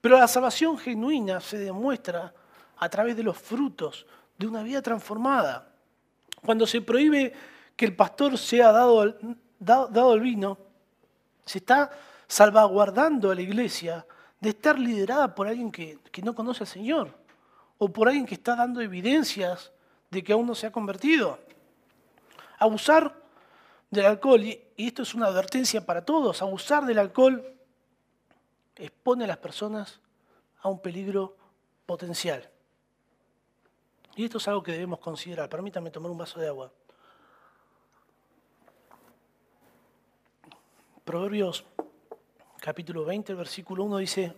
[0.05, 2.35] Pero la salvación genuina se demuestra
[2.77, 4.05] a través de los frutos
[4.37, 5.73] de una vida transformada.
[6.45, 7.33] Cuando se prohíbe
[7.75, 9.17] que el pastor sea dado,
[9.59, 10.59] dado, el vino,
[11.47, 11.91] se está
[12.29, 14.07] salvaguardando a la iglesia
[14.41, 17.19] de estar liderada por alguien que, que no conoce al Señor
[17.79, 19.73] o por alguien que está dando evidencias
[20.11, 21.39] de que aún no se ha convertido.
[22.59, 23.11] Abusar
[23.91, 27.54] del alcohol, y esto es una advertencia para todos, abusar del alcohol
[28.77, 30.01] expone a las personas
[30.61, 31.37] a un peligro
[31.87, 32.49] potencial.
[34.17, 35.49] Y esto es algo que debemos considerar.
[35.49, 36.73] Permítanme tomar un vaso de agua.
[41.05, 41.65] Proverbios
[42.61, 44.35] capítulo 20, versículo 1 dice,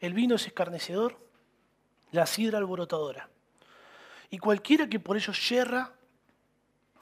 [0.00, 1.18] el vino es escarnecedor
[2.14, 3.28] la sidra alborotadora.
[4.30, 5.92] Y cualquiera que por ello yerra,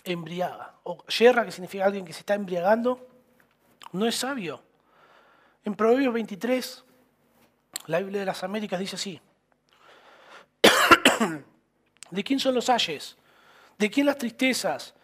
[0.04, 0.74] embriaga.
[0.84, 3.06] O yerra, que significa alguien que se está embriagando,
[3.92, 4.62] no es sabio.
[5.64, 6.84] En Proverbios 23,
[7.86, 9.20] la Biblia de las Américas dice así.
[12.10, 13.16] ¿De quién son los ayes?
[13.78, 14.94] ¿De quién las tristezas?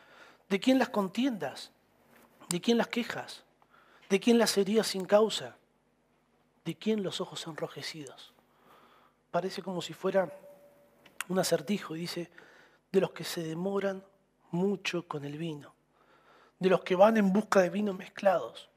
[0.49, 1.71] ¿De quién las contiendas?
[2.49, 3.45] ¿De quién las quejas?
[4.09, 5.57] ¿De quién las heridas sin causa?
[6.65, 8.33] ¿De quién los ojos enrojecidos?
[9.31, 10.33] parece como si fuera
[11.29, 12.31] un acertijo y dice,
[12.91, 14.05] de los que se demoran
[14.51, 15.75] mucho con el vino,
[16.59, 18.69] de los que van en busca de vinos mezclados.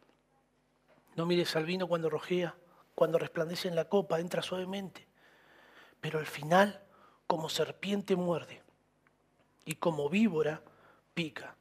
[1.15, 2.56] No mires al vino cuando rojea,
[2.95, 5.08] cuando resplandece en la copa, entra suavemente,
[6.00, 6.82] pero al final,
[7.28, 8.62] como serpiente muerde
[9.65, 10.62] y como víbora
[11.13, 11.56] pica.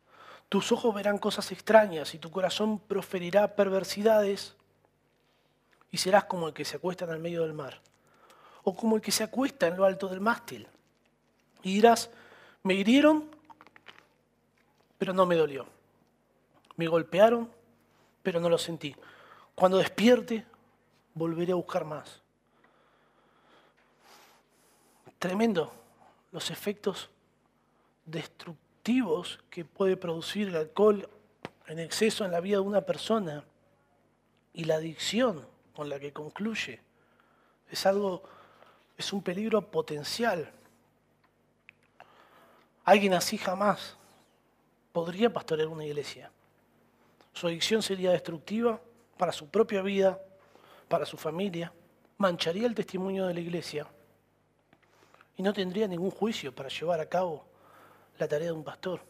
[0.48, 4.56] Tus ojos verán cosas extrañas y tu corazón proferirá perversidades
[5.90, 7.80] y serás como el que se acuesta en el medio del mar
[8.64, 10.66] o como el que se acuesta en lo alto del mástil.
[11.62, 12.10] Y dirás,
[12.62, 13.30] me hirieron,
[14.98, 15.66] pero no me dolió.
[16.76, 17.50] Me golpearon,
[18.22, 18.94] pero no lo sentí.
[19.60, 20.46] Cuando despierte,
[21.12, 22.22] volveré a buscar más.
[25.18, 25.70] Tremendo
[26.32, 27.10] los efectos
[28.06, 31.06] destructivos que puede producir el alcohol
[31.66, 33.44] en exceso en la vida de una persona
[34.54, 36.80] y la adicción con la que concluye.
[37.70, 38.22] Es algo,
[38.96, 40.50] es un peligro potencial.
[42.86, 43.98] Alguien así jamás
[44.90, 46.30] podría pastorear una iglesia.
[47.34, 48.80] Su adicción sería destructiva
[49.20, 50.18] para su propia vida,
[50.88, 51.70] para su familia,
[52.16, 53.86] mancharía el testimonio de la iglesia
[55.36, 57.44] y no tendría ningún juicio para llevar a cabo
[58.18, 59.02] la tarea de un pastor.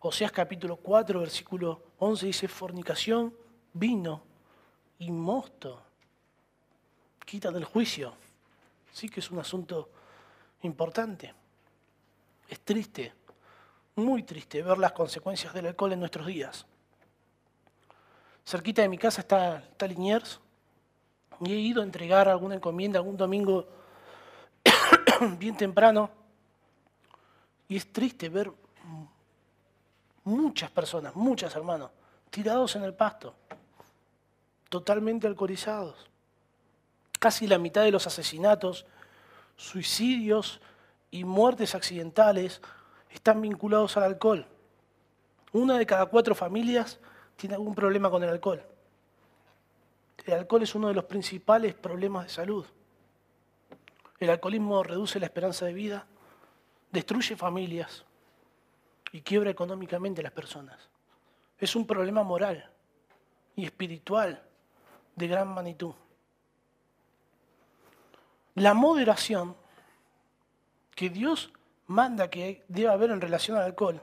[0.00, 3.36] Oseas capítulo 4, versículo 11 dice, fornicación,
[3.74, 4.22] vino
[4.98, 5.82] y mosto
[7.26, 8.14] quitan del juicio.
[8.94, 9.90] Sí que es un asunto
[10.62, 11.34] importante.
[12.48, 13.12] Es triste,
[13.96, 16.64] muy triste ver las consecuencias del alcohol en nuestros días.
[18.48, 20.40] Cerquita de mi casa está, está Liniers
[21.40, 23.68] y he ido a entregar alguna encomienda algún domingo
[25.38, 26.08] bien temprano
[27.68, 28.50] y es triste ver
[30.24, 31.90] muchas personas, muchas hermanos,
[32.30, 33.34] tirados en el pasto,
[34.70, 36.08] totalmente alcoholizados.
[37.18, 38.86] Casi la mitad de los asesinatos,
[39.56, 40.62] suicidios
[41.10, 42.62] y muertes accidentales
[43.10, 44.46] están vinculados al alcohol.
[45.52, 46.98] Una de cada cuatro familias
[47.38, 48.60] tiene algún problema con el alcohol.
[50.26, 52.66] El alcohol es uno de los principales problemas de salud.
[54.18, 56.04] El alcoholismo reduce la esperanza de vida,
[56.90, 58.04] destruye familias
[59.12, 60.90] y quiebra económicamente a las personas.
[61.56, 62.68] Es un problema moral
[63.54, 64.42] y espiritual
[65.14, 65.94] de gran magnitud.
[68.56, 69.56] La moderación
[70.96, 71.52] que Dios
[71.86, 74.02] manda que debe haber en relación al alcohol,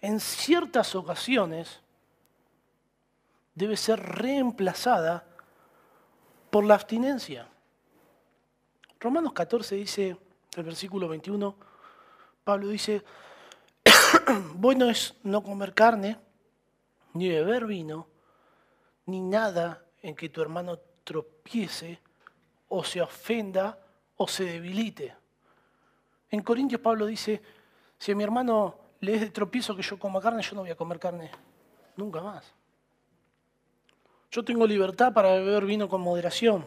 [0.00, 1.82] en ciertas ocasiones
[3.54, 5.26] debe ser reemplazada
[6.50, 7.48] por la abstinencia.
[9.00, 10.16] Romanos 14 dice,
[10.56, 11.56] el versículo 21,
[12.44, 13.02] Pablo dice,
[14.54, 16.18] bueno es no comer carne,
[17.14, 18.06] ni beber vino,
[19.06, 22.00] ni nada en que tu hermano tropiece
[22.68, 23.78] o se ofenda
[24.16, 25.16] o se debilite.
[26.30, 27.42] En Corintios Pablo dice,
[27.98, 30.70] si a mi hermano le es de tropiezo que yo coma carne, yo no voy
[30.70, 31.30] a comer carne
[31.96, 32.54] nunca más.
[34.32, 36.66] Yo tengo libertad para beber vino con moderación,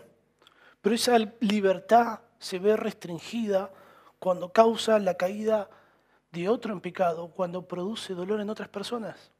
[0.84, 3.72] pero esa libertad se ve restringida
[4.20, 5.68] cuando causa la caída
[6.32, 9.32] de otro en pecado, cuando produce dolor en otras personas.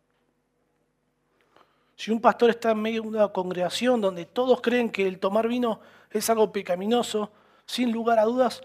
[1.96, 5.48] Si un pastor está en medio de una congregación donde todos creen que el tomar
[5.48, 7.32] vino es algo pecaminoso,
[7.68, 8.64] sin lugar a dudas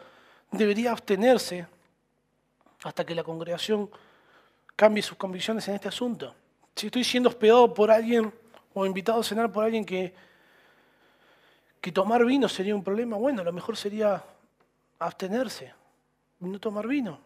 [0.50, 1.66] debería abstenerse
[2.82, 3.90] hasta que la congregación
[4.74, 6.34] cambie sus convicciones en este asunto.
[6.74, 8.32] Si estoy siendo hospedado por alguien
[8.74, 10.14] o invitado a cenar por alguien que,
[11.80, 14.22] que tomar vino sería un problema, bueno, lo mejor sería
[14.98, 15.74] abstenerse,
[16.40, 17.20] no tomar vino.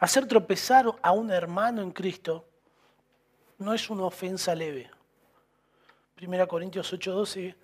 [0.00, 2.48] Hacer tropezar a un hermano en Cristo
[3.58, 4.90] no es una ofensa leve.
[6.20, 7.54] 1 Corintios 8:12,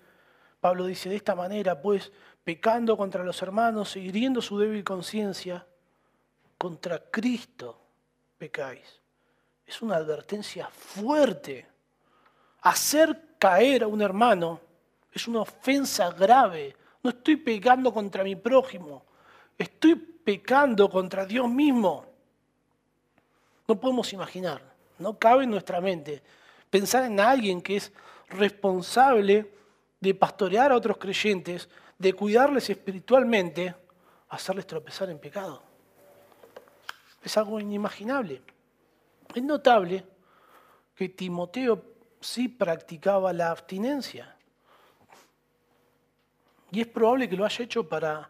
[0.59, 2.11] Pablo dice, de esta manera, pues,
[2.43, 5.65] pecando contra los hermanos y hiriendo su débil conciencia,
[6.57, 7.79] contra Cristo
[8.37, 8.99] pecáis.
[9.65, 11.67] Es una advertencia fuerte
[12.61, 14.59] hacer caer a un hermano
[15.11, 16.75] es una ofensa grave.
[17.01, 19.03] No estoy pecando contra mi prójimo,
[19.57, 22.05] estoy pecando contra Dios mismo.
[23.67, 24.61] No podemos imaginar,
[24.97, 26.21] no cabe en nuestra mente
[26.69, 27.91] pensar en alguien que es
[28.27, 29.51] responsable
[29.99, 33.75] de pastorear a otros creyentes, de cuidarles espiritualmente,
[34.29, 35.61] hacerles tropezar en pecado.
[37.23, 38.41] Es algo inimaginable.
[39.33, 40.05] Es notable
[40.95, 41.83] que Timoteo
[42.19, 44.35] sí practicaba la abstinencia.
[46.71, 48.29] Y es probable que lo haya hecho para,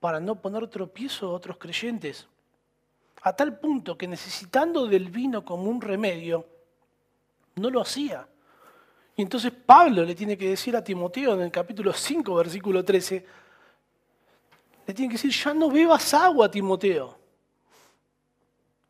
[0.00, 2.28] para no poner tropiezo a otros creyentes.
[3.22, 6.46] A tal punto que necesitando del vino como un remedio,
[7.56, 8.28] no lo hacía.
[9.16, 13.26] Y entonces Pablo le tiene que decir a Timoteo en el capítulo 5, versículo 13,
[14.86, 17.16] le tiene que decir, ya no bebas agua, Timoteo.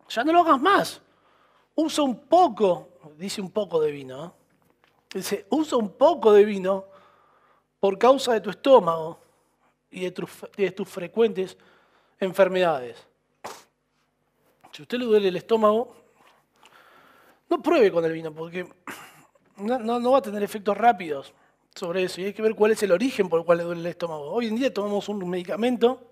[0.09, 1.01] Ya no lo hagas más.
[1.77, 4.31] usa un poco, dice un poco de vino, ¿eh?
[5.15, 6.87] dice, usa un poco de vino
[7.81, 9.19] por causa de tu estómago
[9.91, 11.57] y de, tus frecuentes
[12.19, 13.07] enfermedades.
[14.73, 15.95] Si usted le duele el estómago,
[17.49, 18.67] no pruebe con el vino, porque
[19.59, 21.33] no, va a tener efectos rápidos
[21.75, 22.21] sobre eso.
[22.21, 24.33] Y hay que ver cuál es el origen por el cual le duele el estómago.
[24.33, 26.11] Hoy en día tomamos un medicamento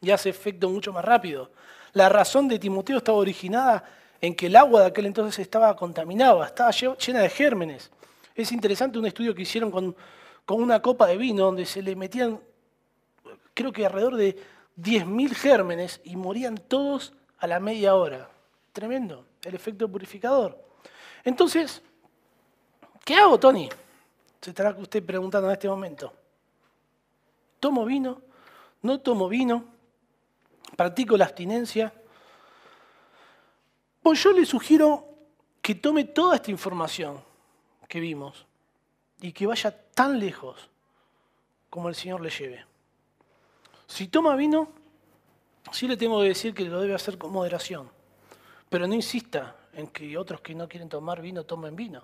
[0.00, 1.50] y hace efecto mucho más rápido.
[1.92, 3.84] La razón de Timoteo estaba originada
[4.20, 7.90] en que el agua de aquel entonces estaba contaminada, estaba llena de gérmenes.
[8.34, 9.94] Es interesante un estudio que hicieron con,
[10.44, 12.40] con una copa de vino donde se le metían,
[13.54, 14.36] creo que alrededor de
[14.80, 18.28] 10.000 gérmenes y morían todos a la media hora.
[18.72, 20.58] Tremendo, el efecto purificador.
[21.24, 21.80] Entonces,
[23.04, 23.68] ¿qué hago, Tony?
[24.40, 26.12] Se estará usted preguntando en este momento.
[27.60, 28.20] ¿Tomo vino?
[28.82, 29.64] ¿No tomo vino?
[30.76, 31.94] ¿Practico la abstinencia?
[34.04, 35.02] Pues yo le sugiero
[35.62, 37.24] que tome toda esta información
[37.88, 38.44] que vimos
[39.22, 40.68] y que vaya tan lejos
[41.70, 42.66] como el Señor le lleve.
[43.86, 44.68] Si toma vino,
[45.72, 47.88] sí le tengo que decir que lo debe hacer con moderación,
[48.68, 52.02] pero no insista en que otros que no quieren tomar vino tomen vino,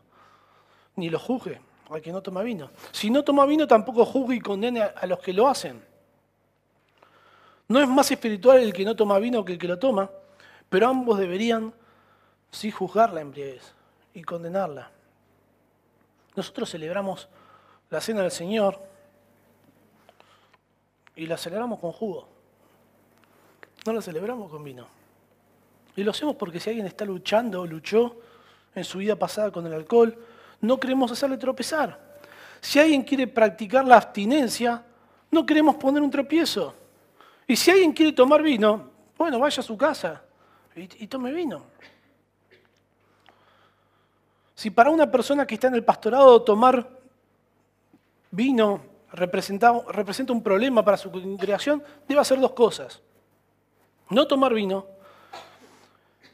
[0.96, 1.60] ni lo juzgue
[1.90, 2.70] al que no toma vino.
[2.92, 5.84] Si no toma vino, tampoco juzgue y condene a los que lo hacen.
[7.68, 10.10] No es más espiritual el que no toma vino que el que lo toma,
[10.70, 11.74] pero ambos deberían
[12.50, 13.74] sí juzgar la embriaguez
[14.14, 14.90] y condenarla.
[16.36, 17.28] Nosotros celebramos
[17.90, 18.80] la cena del Señor
[21.16, 22.28] y la celebramos con jugo.
[23.86, 24.86] No la celebramos con vino.
[25.96, 28.16] Y lo hacemos porque si alguien está luchando o luchó
[28.74, 30.16] en su vida pasada con el alcohol,
[30.60, 32.20] no queremos hacerle tropezar.
[32.60, 34.84] Si alguien quiere practicar la abstinencia,
[35.30, 36.74] no queremos poner un tropiezo.
[37.46, 40.22] Y si alguien quiere tomar vino, bueno, vaya a su casa
[40.76, 41.64] y, y tome vino.
[44.60, 46.86] Si para una persona que está en el pastorado tomar
[48.30, 53.00] vino representa, un problema para su congregación, debe hacer dos cosas.
[54.10, 54.84] No tomar vino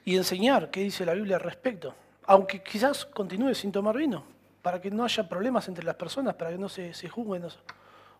[0.04, 1.94] y enseñar qué dice la Biblia al respecto.
[2.24, 4.24] Aunque quizás continúe sin tomar vino,
[4.60, 7.46] para que no haya problemas entre las personas, para que no se juzguen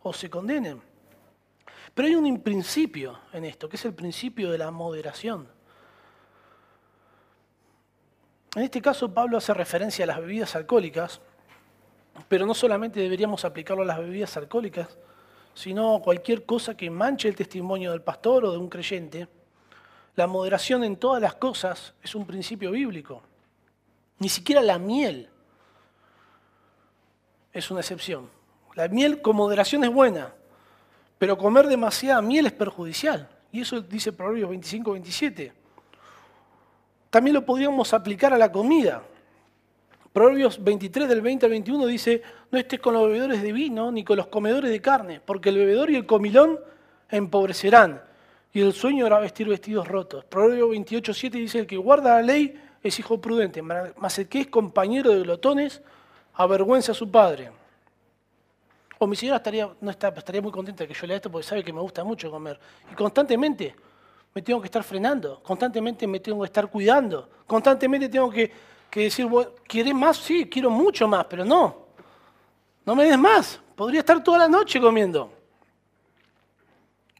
[0.05, 0.81] o se condenen.
[1.93, 5.56] Pero hay un principio en esto, que es el principio de la moderación.
[8.57, 11.21] En este caso Pablo hace referencia a las bebidas alcohólicas,
[12.27, 14.97] pero no solamente deberíamos aplicarlo a las bebidas alcohólicas,
[15.53, 19.29] sino a cualquier cosa que manche el testimonio del pastor o de un creyente.
[20.15, 23.23] La moderación en todas las cosas es un principio bíblico.
[24.21, 25.29] Ni siquiera la miel
[27.53, 28.31] es una excepción.
[28.75, 30.33] La miel con moderación es buena,
[31.19, 33.29] pero comer demasiada miel es perjudicial.
[33.53, 35.66] Y eso dice Proverbios 25-27.
[37.17, 39.03] También lo podríamos aplicar a la comida.
[40.13, 44.05] Proverbios 23 del 20 al 21 dice, no estés con los bebedores de vino ni
[44.05, 46.61] con los comedores de carne, porque el bebedor y el comilón
[47.09, 48.03] empobrecerán,
[48.53, 50.27] y el sueño hará vestir vestidos rotos.
[50.27, 54.41] Proverbios 28, 7 dice, el que guarda la ley es hijo prudente, mas el que
[54.41, 55.81] es compañero de glotones
[56.35, 57.51] avergüenza a su padre.
[58.99, 61.73] O mi señora estaría, no estaría muy contenta que yo lea esto porque sabe que
[61.73, 62.61] me gusta mucho comer.
[62.93, 63.75] Y constantemente
[64.37, 68.53] me tengo que estar frenando, constantemente me tengo que estar cuidando, constantemente tengo que,
[68.95, 69.27] decir,
[69.67, 70.19] ¿quieres más?
[70.19, 71.87] Sí, quiero mucho más, pero no,
[72.85, 75.33] no me des más, podría estar toda la noche comiendo.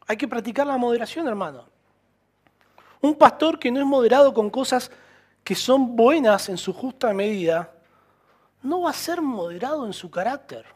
[0.05, 1.65] Hay que practicar la moderación, hermano.
[3.01, 4.91] Un pastor que no es moderado con cosas
[5.43, 7.73] que son buenas en su justa medida,
[8.61, 10.67] no va a ser moderado en su carácter.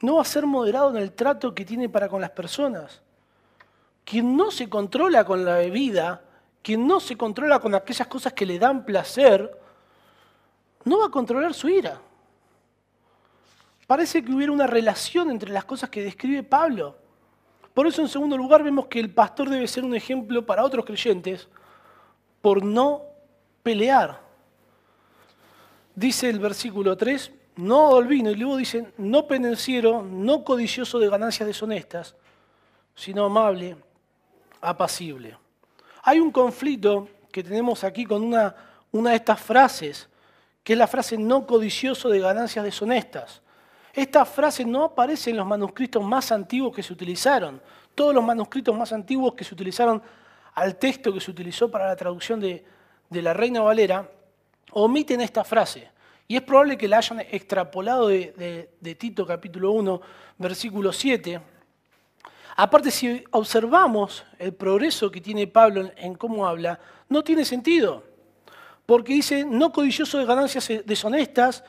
[0.00, 3.02] No va a ser moderado en el trato que tiene para con las personas.
[4.04, 6.22] Quien no se controla con la bebida,
[6.62, 9.58] quien no se controla con aquellas cosas que le dan placer,
[10.84, 12.00] no va a controlar su ira.
[13.86, 16.96] Parece que hubiera una relación entre las cosas que describe Pablo.
[17.74, 20.84] Por eso, en segundo lugar, vemos que el pastor debe ser un ejemplo para otros
[20.84, 21.48] creyentes
[22.40, 23.02] por no
[23.62, 24.20] pelear.
[25.94, 31.46] Dice el versículo 3, no olvino, y luego dice, no pendenciero, no codicioso de ganancias
[31.46, 32.14] deshonestas,
[32.94, 33.76] sino amable,
[36.02, 38.54] Hay un conflicto que tenemos aquí con una,
[38.92, 40.08] una de estas frases,
[40.62, 43.42] que es la frase no codicioso de ganancias deshonestas.
[43.92, 47.60] Esta frase no aparece en los manuscritos más antiguos que se utilizaron.
[47.94, 50.02] Todos los manuscritos más antiguos que se utilizaron
[50.54, 52.64] al texto que se utilizó para la traducción de,
[53.10, 54.08] la Reina Valera
[54.72, 55.90] omiten esta frase.
[56.28, 60.00] Y es probable que la hayan extrapolado de, de Tito capítulo 1,
[60.38, 61.40] versículo 7,
[62.56, 66.78] Aparte, si observamos el progreso que tiene Pablo en cómo habla,
[67.08, 68.04] no tiene sentido.
[68.86, 71.64] Porque dice, no codicioso de ganancias deshonestas,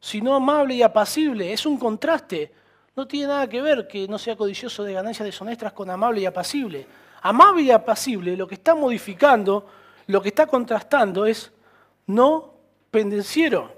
[0.00, 1.52] sino amable y apacible.
[1.52, 2.52] Es un contraste.
[2.94, 6.26] No tiene nada que ver que no sea codicioso de ganancias deshonestas con amable y
[6.26, 6.86] apacible.
[7.22, 9.66] Amable y apacible, lo que está modificando,
[10.06, 11.50] lo que está contrastando es
[12.06, 12.54] no
[12.90, 13.74] pendenciero.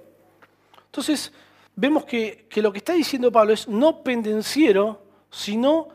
[0.86, 1.32] Entonces,
[1.74, 5.88] vemos que, que lo que está diciendo Pablo es no pendenciero, sino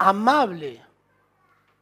[0.00, 0.82] amable,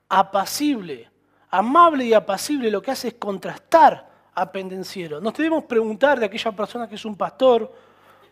[0.09, 1.09] apacible.
[1.51, 5.21] Amable y apacible lo que hace es contrastar a pendenciero.
[5.21, 7.73] Nos debemos preguntar de aquella persona que es un pastor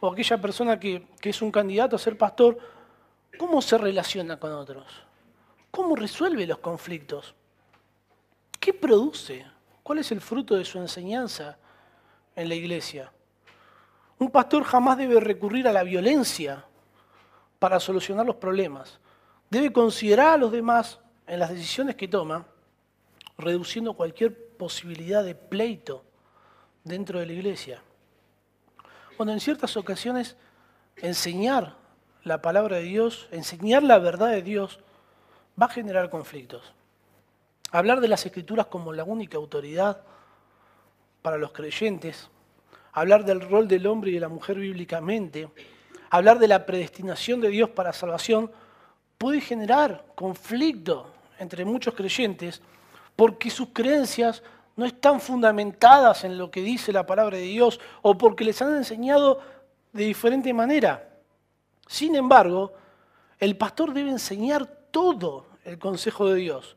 [0.01, 2.59] o aquella persona que, que es un candidato a ser pastor,
[3.39, 4.85] ¿cómo se relaciona con otros?
[5.71, 7.35] ¿Cómo resuelve los conflictos?
[8.61, 9.47] ¿Qué produce?
[9.83, 11.57] ¿Cuál es el fruto de su enseñanza
[12.35, 13.11] en la iglesia?
[14.19, 16.65] Un pastor jamás debe recurrir a la violencia
[17.59, 18.99] para solucionar los problemas.
[19.51, 22.47] Debe considerar a los demás en las decisiones que toma,
[23.39, 26.05] reduciendo cualquier posibilidad de pleito
[26.85, 27.83] dentro de la iglesia.
[29.17, 30.37] Cuando en ciertas ocasiones
[30.97, 31.77] enseñar
[32.23, 34.81] la palabra de Dios, enseñar la verdad de Dios,
[35.61, 36.73] va a generar conflictos.
[37.71, 40.03] Hablar de las escrituras como la única autoridad
[41.23, 42.31] para los creyentes,
[42.93, 45.49] hablar del rol del hombre y de la mujer bíblicamente,
[46.11, 48.51] hablar de la predestinación de Dios para salvación,
[49.19, 52.61] puede generar conflicto entre muchos creyentes
[53.15, 54.43] porque sus creencias
[54.77, 58.77] no están fundamentadas en lo que dice la palabra de Dios o porque les han
[58.77, 59.41] enseñado
[59.93, 61.09] de diferente manera.
[61.87, 62.75] Sin embargo,
[63.39, 66.77] el pastor debe enseñar todo el consejo de Dios,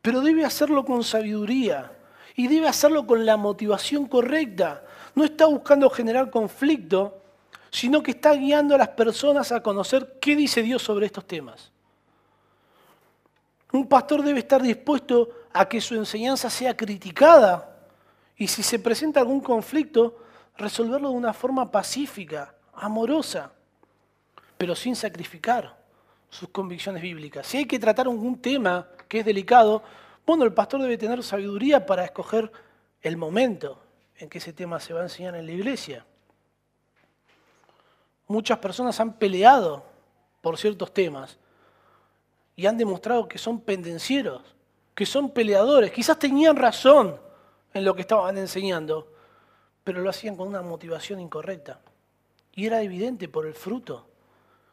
[0.00, 1.92] pero debe hacerlo con sabiduría
[2.36, 4.82] y debe hacerlo con la motivación correcta.
[5.14, 7.22] No está buscando generar conflicto,
[7.70, 11.70] sino que está guiando a las personas a conocer qué dice Dios sobre estos temas.
[13.72, 17.76] Un pastor debe estar dispuesto a que su enseñanza sea criticada
[18.36, 20.18] y si se presenta algún conflicto,
[20.56, 23.52] resolverlo de una forma pacífica, amorosa,
[24.56, 25.76] pero sin sacrificar
[26.30, 27.46] sus convicciones bíblicas.
[27.46, 29.82] Si hay que tratar algún tema que es delicado,
[30.26, 32.50] bueno, el pastor debe tener sabiduría para escoger
[33.00, 33.80] el momento
[34.18, 36.04] en que ese tema se va a enseñar en la iglesia.
[38.28, 39.84] Muchas personas han peleado
[40.40, 41.38] por ciertos temas
[42.56, 44.42] y han demostrado que son pendencieros,
[44.94, 45.92] que son peleadores.
[45.92, 47.20] Quizás tenían razón
[47.72, 49.12] en lo que estaban enseñando,
[49.84, 51.80] pero lo hacían con una motivación incorrecta.
[52.52, 54.06] Y era evidente por el fruto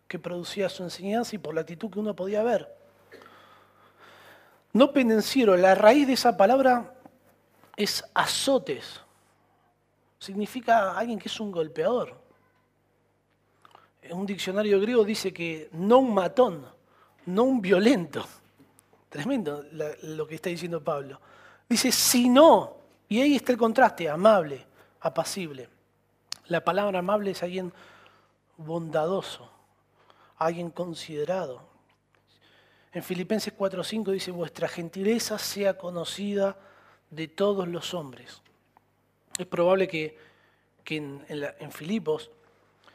[0.07, 2.73] que producía su enseñanza y por la actitud que uno podía ver.
[4.71, 6.95] No pendenciero, la raíz de esa palabra
[7.75, 9.01] es azotes.
[10.17, 12.22] Significa alguien que es un golpeador.
[14.11, 16.65] Un diccionario griego dice que no un matón,
[17.25, 18.25] no un violento.
[19.09, 19.63] Tremendo
[20.03, 21.19] lo que está diciendo Pablo.
[21.69, 22.77] Dice, si no,
[23.07, 24.65] y ahí está el contraste, amable,
[25.01, 25.69] apacible.
[26.47, 27.71] La palabra amable es alguien
[28.57, 29.49] bondadoso,
[30.37, 31.61] alguien considerado.
[32.91, 36.57] En Filipenses 4:5 dice, vuestra gentileza sea conocida
[37.09, 38.41] de todos los hombres.
[39.37, 40.17] Es probable que,
[40.85, 42.29] en, Filipos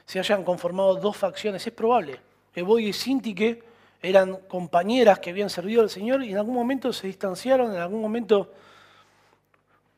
[0.08, 2.18] se hayan conformado dos facciones, es probable.
[2.54, 3.62] Eboy y Sintique
[4.00, 8.00] eran compañeras que habían servido al Señor y en algún momento se distanciaron, en algún
[8.00, 8.50] momento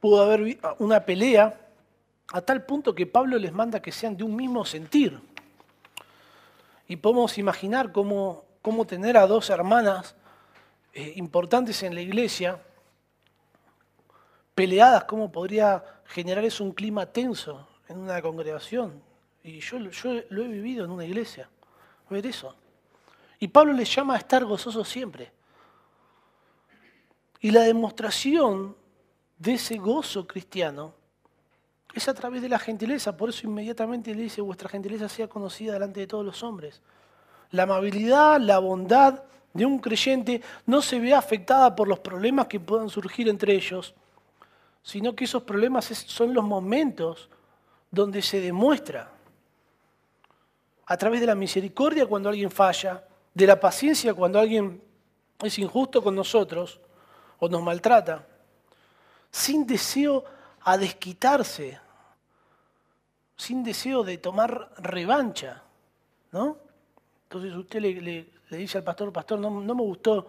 [0.00, 1.60] pudo haber una pelea,
[2.32, 5.16] a tal punto que Pablo les manda que sean de un mismo sentir.
[6.88, 10.16] Y podemos imaginar cómo, cómo tener a dos hermanas
[10.92, 12.60] eh, importantes en la iglesia,
[14.56, 19.08] peleadas, cómo podría generar eso un clima tenso en una congregación.
[19.42, 21.48] Y yo, yo lo he vivido en una iglesia,
[22.08, 22.54] ver eso.
[23.38, 25.32] Y Pablo les llama a estar gozosos siempre.
[27.40, 28.76] Y la demostración
[29.38, 30.92] de ese gozo cristiano
[31.94, 33.16] es a través de la gentileza.
[33.16, 36.82] Por eso inmediatamente le dice, vuestra gentileza sea conocida delante de todos los hombres.
[37.50, 39.22] La amabilidad, la bondad
[39.54, 43.94] de un creyente no se ve afectada por los problemas que puedan surgir entre ellos,
[44.82, 47.30] sino que esos problemas son los momentos
[47.90, 49.10] donde se demuestra
[50.90, 54.82] a través de la misericordia cuando alguien falla, de la paciencia cuando alguien
[55.40, 56.80] es injusto con nosotros
[57.38, 58.26] o nos maltrata,
[59.30, 60.24] sin deseo
[60.62, 61.78] a desquitarse,
[63.36, 65.62] sin deseo de tomar revancha,
[66.32, 66.56] ¿no?
[67.22, 70.26] Entonces usted le, dice al pastor, pastor, no, me gustó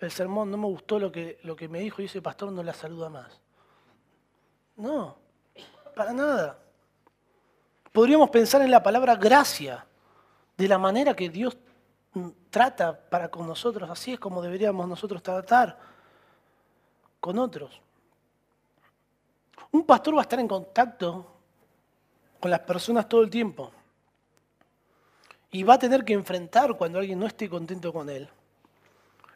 [0.00, 2.64] el sermón, no me gustó lo que, lo que me dijo y ese pastor no
[2.64, 3.40] la saluda más.
[4.74, 5.16] No,
[5.94, 6.58] para nada.
[7.92, 9.86] Podríamos pensar en la palabra gracia,
[10.60, 11.56] de la manera que Dios
[12.50, 15.78] trata para con nosotros, así es como deberíamos nosotros tratar
[17.18, 17.80] con otros.
[19.72, 21.26] Un pastor va a estar en contacto
[22.38, 23.72] con las personas todo el tiempo
[25.50, 28.28] y va a tener que enfrentar cuando alguien no esté contento con él.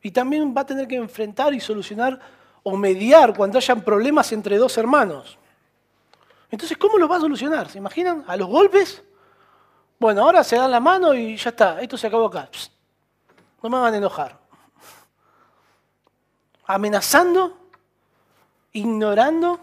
[0.02, 2.20] Y también va a tener que enfrentar y solucionar
[2.62, 5.38] o mediar cuando hayan problemas entre dos hermanos.
[6.50, 7.70] Entonces, ¿cómo lo va a solucionar?
[7.70, 8.24] ¿Se imaginan?
[8.26, 9.02] ¿A los golpes?
[9.98, 12.48] Bueno, ahora se dan la mano y ya está, esto se acabó acá.
[13.62, 14.38] No me van a enojar.
[16.66, 17.56] Amenazando,
[18.72, 19.60] ignorando,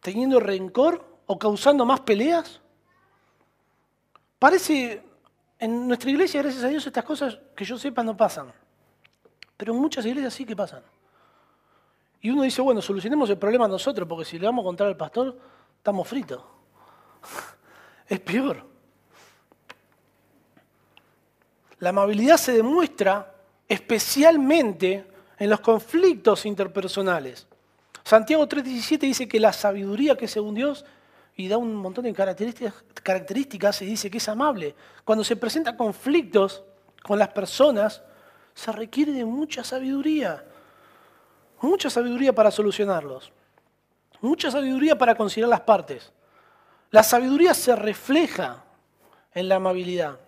[0.00, 2.60] teniendo rencor o causando más peleas.
[4.38, 5.02] Parece,
[5.58, 8.52] en nuestra iglesia, gracias a Dios, estas cosas que yo sepa no pasan.
[9.56, 10.82] Pero en muchas iglesias sí que pasan.
[12.22, 14.96] Y uno dice, bueno, solucionemos el problema nosotros, porque si le vamos a contar al
[14.96, 15.38] pastor,
[15.76, 16.42] estamos fritos.
[18.06, 18.66] Es peor.
[21.80, 23.34] La amabilidad se demuestra
[23.68, 25.06] especialmente
[25.38, 27.46] en los conflictos interpersonales.
[28.04, 30.84] Santiago 3:17 dice que la sabiduría que según Dios,
[31.36, 34.74] y da un montón de características, características y dice que es amable.
[35.04, 36.62] Cuando se presentan conflictos
[37.02, 38.02] con las personas,
[38.52, 40.44] se requiere de mucha sabiduría.
[41.62, 43.32] Mucha sabiduría para solucionarlos.
[44.20, 46.12] Mucha sabiduría para considerar las partes.
[46.90, 48.62] La sabiduría se refleja
[49.32, 50.18] en la amabilidad.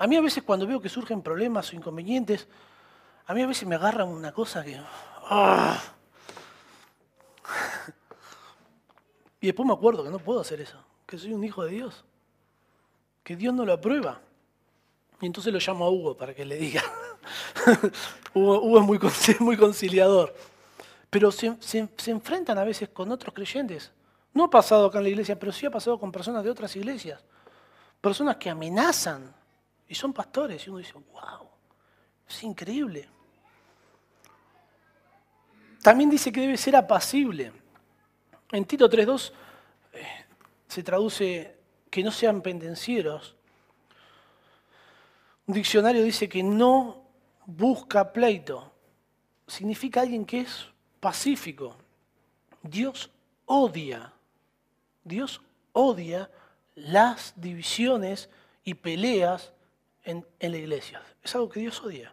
[0.00, 2.48] A mí a veces cuando veo que surgen problemas o inconvenientes,
[3.26, 4.80] a mí a veces me agarra una cosa que...
[5.28, 5.78] ¡ah!
[9.42, 12.02] Y después me acuerdo que no puedo hacer eso, que soy un hijo de Dios,
[13.22, 14.22] que Dios no lo aprueba.
[15.20, 16.82] Y entonces lo llamo a Hugo para que le diga.
[18.32, 18.98] Hugo, es muy,
[19.40, 20.34] muy conciliador.
[21.10, 23.92] Pero se, se enfrentan a veces con otros creyentes.
[24.32, 26.74] No ha pasado acá en la iglesia, pero sí ha pasado con personas de otras
[26.74, 27.22] iglesias.
[28.00, 29.38] Personas que amenazan
[29.90, 30.64] y son pastores.
[30.64, 31.48] Y uno dice, wow,
[32.26, 33.08] es increíble.
[35.82, 37.52] También dice que debe ser apacible.
[38.52, 39.32] En Tito 3.2
[39.92, 40.06] eh,
[40.68, 41.58] se traduce
[41.90, 43.34] que no sean pendencieros.
[45.46, 47.02] Un diccionario dice que no
[47.44, 48.72] busca pleito.
[49.48, 50.68] Significa alguien que es
[51.00, 51.76] pacífico.
[52.62, 53.10] Dios
[53.46, 54.12] odia,
[55.02, 55.40] Dios
[55.72, 56.30] odia
[56.76, 58.30] las divisiones
[58.62, 59.52] y peleas
[60.04, 61.02] en, la iglesia.
[61.22, 62.12] Es algo que Dios odia.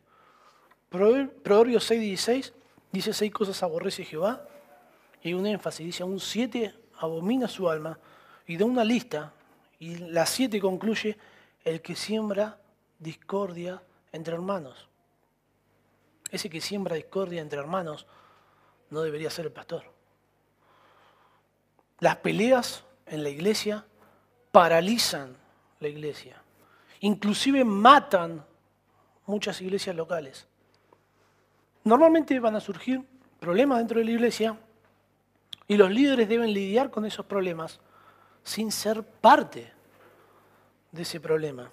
[0.90, 2.54] Proverbios 6.16
[2.92, 4.48] dice seis cosas aborrece Jehová
[5.22, 8.00] y un énfasis, dice aún siete abomina su alma
[8.46, 9.34] y da una lista
[9.80, 11.18] y las siete concluye
[11.64, 12.58] el que siembra
[13.00, 13.82] discordia
[14.12, 14.88] entre hermanos.
[16.32, 18.06] Ese que siembra discordia entre hermanos
[18.90, 19.84] no debería ser el pastor.
[22.00, 23.86] Las peleas en la iglesia
[24.52, 25.36] paralizan
[25.80, 26.42] la iglesia.
[27.02, 28.43] Inclusive matan
[29.26, 30.48] muchas iglesias locales.
[31.84, 33.02] Normalmente van a surgir
[33.39, 34.58] problemas dentro de la iglesia
[35.68, 37.80] y los líderes deben lidiar con esos problemas
[38.43, 39.72] sin ser parte
[40.91, 41.70] de ese problema.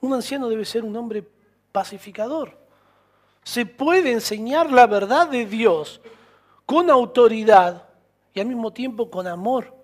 [0.00, 1.26] Un anciano debe ser un hombre
[1.72, 2.56] pacificador.
[3.42, 6.00] Se puede enseñar la verdad de Dios
[6.66, 7.88] con autoridad
[8.34, 9.81] y al mismo tiempo con amor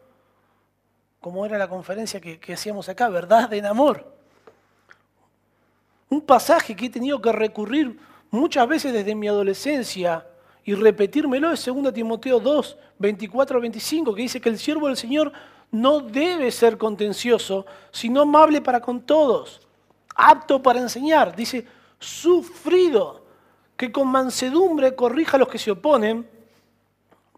[1.20, 4.12] como era la conferencia que, hacíamos acá, verdad en amor.
[6.08, 7.98] Un pasaje que he tenido que recurrir
[8.30, 10.26] muchas veces desde mi adolescencia
[10.64, 15.32] y repetírmelo es 2 Timoteo 2, 24 25, que dice que el siervo del Señor
[15.70, 19.60] no debe ser contencioso, sino amable para con todos,
[20.14, 21.66] apto para enseñar, dice,
[21.98, 23.26] sufrido,
[23.76, 26.28] que con mansedumbre corrija a los que se oponen,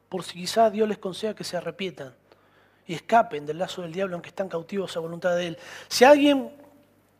[0.08, 2.19] por si quizá Dios les conceda que se arrepientan
[2.86, 5.58] y escapen del lazo del diablo aunque están cautivos a voluntad de él.
[5.88, 6.50] Si alguien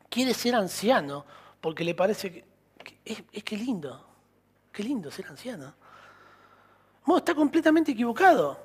[0.09, 1.25] quiere ser anciano
[1.61, 2.45] porque le parece que,
[3.05, 4.05] es, que lindo,
[4.73, 5.75] qué lindo ser anciano.
[7.07, 8.59] No, está completamente equivocado.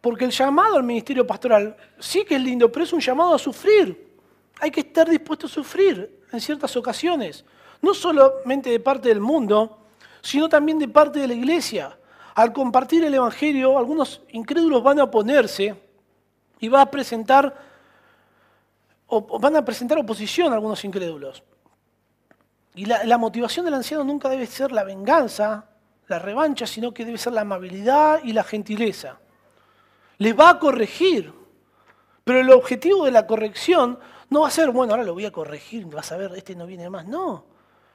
[0.00, 3.38] Porque el llamado al ministerio pastoral sí que es lindo, pero es un llamado a
[3.38, 4.14] sufrir.
[4.60, 7.44] Hay que estar dispuesto a sufrir en ciertas ocasiones.
[7.82, 9.78] No solamente de parte del mundo,
[10.22, 11.98] sino también de parte de la iglesia.
[12.34, 15.85] Al compartir el Evangelio, algunos incrédulos van a oponerse
[16.58, 17.54] y va a presentar,
[19.06, 21.42] o van a presentar oposición a algunos incrédulos.
[22.76, 25.64] Y la, motivación del anciano nunca debe ser la venganza,
[26.08, 29.18] la revancha, sino que debe ser la amabilidad y la gentileza.
[30.18, 31.32] Les va a corregir,
[32.22, 33.98] pero el objetivo de la corrección
[34.28, 36.66] no va a ser, bueno, ahora lo voy a corregir, vas a ver, este no
[36.66, 37.06] viene más.
[37.06, 37.46] No,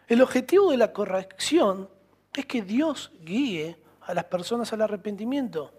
[0.08, 1.88] el objetivo de la corrección
[2.34, 5.74] es que Dios guíe a las personas al arrepentimiento.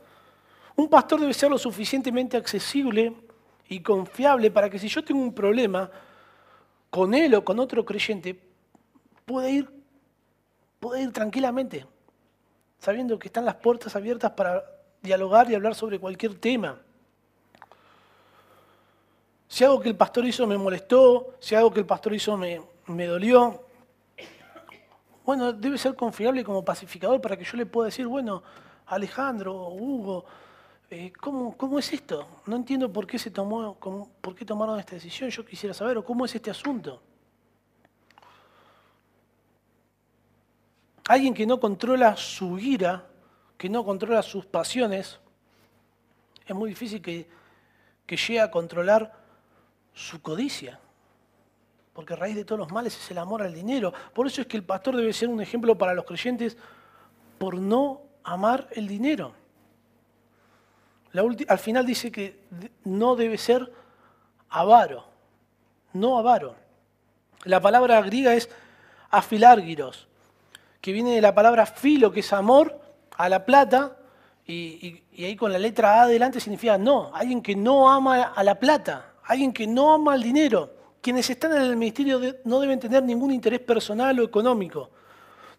[0.77, 3.15] Un pastor debe ser lo suficientemente accesible
[3.69, 5.91] y confiable para que si yo tengo un problema,
[6.91, 8.39] con él o con otro creyente,
[9.25, 9.71] puede ir,
[10.79, 11.87] puede ir tranquilamente,
[12.79, 14.63] sabiendo que están las puertas abiertas para
[15.01, 16.79] dialogar y hablar sobre cualquier tema.
[19.49, 22.61] Si algo que el pastor hizo me molestó, si algo que el pastor hizo me,
[22.87, 23.65] me dolió,
[25.25, 28.43] bueno, debe ser confiable como pacificador para que yo le pueda decir, bueno,
[28.87, 30.25] Alejandro, Hugo,
[30.93, 32.29] eh, ¿cómo, ¿cómo, es esto?
[32.47, 36.05] No entiendo por qué se tomó, por qué tomaron esta decisión, yo quisiera saber, o
[36.05, 37.03] cómo es este asunto.
[41.09, 43.07] Alguien que no controla su ira,
[43.57, 45.19] que no controla sus pasiones,
[46.47, 47.27] es muy difícil que,
[48.07, 49.13] que llegue a controlar
[49.95, 50.79] su codicia
[51.93, 53.93] porque raíz de todos los males es el amor al dinero.
[54.15, 56.57] Por eso es que el pastor debe ser un ejemplo para los creyentes
[57.39, 59.35] por no amar el dinero.
[61.49, 62.41] Al final dice que
[62.85, 63.73] no debe ser
[64.49, 65.05] avaro,
[65.93, 66.55] no avaro.
[67.45, 68.49] La palabra griega es
[69.11, 70.09] afilárgiros,
[70.81, 72.81] que viene de la palabra filo, que es amor
[73.17, 73.97] a la plata,
[74.47, 78.59] y, ahí con la letra A adelante significa no, alguien que no ama a la
[78.59, 83.03] plata, alguien que no ama al dinero quienes están en el ministerio no deben tener
[83.03, 84.89] ningún interés personal o económico.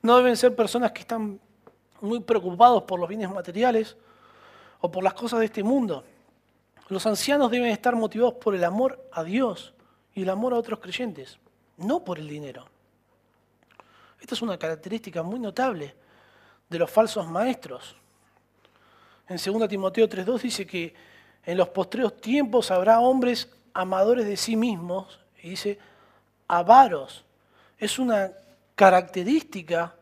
[0.01, 1.39] No deben ser personas que están
[1.99, 3.95] muy preocupados por los bienes materiales
[4.86, 6.03] o por las cosas de este mundo.
[6.89, 9.73] Los ancianos deben estar motivados por el amor a Dios
[10.13, 11.39] y el amor a otros creyentes,
[11.77, 12.65] no por el dinero.
[14.19, 15.95] Esta es una característica muy notable
[16.69, 17.95] de los falsos maestros.
[19.29, 20.93] En 2 Timoteo 3.2 dice que
[21.45, 25.79] en los postreros tiempos habrá hombres amadores de sí mismos, y dice
[26.49, 27.23] avaros.
[27.77, 28.34] Es una
[28.75, 29.95] característica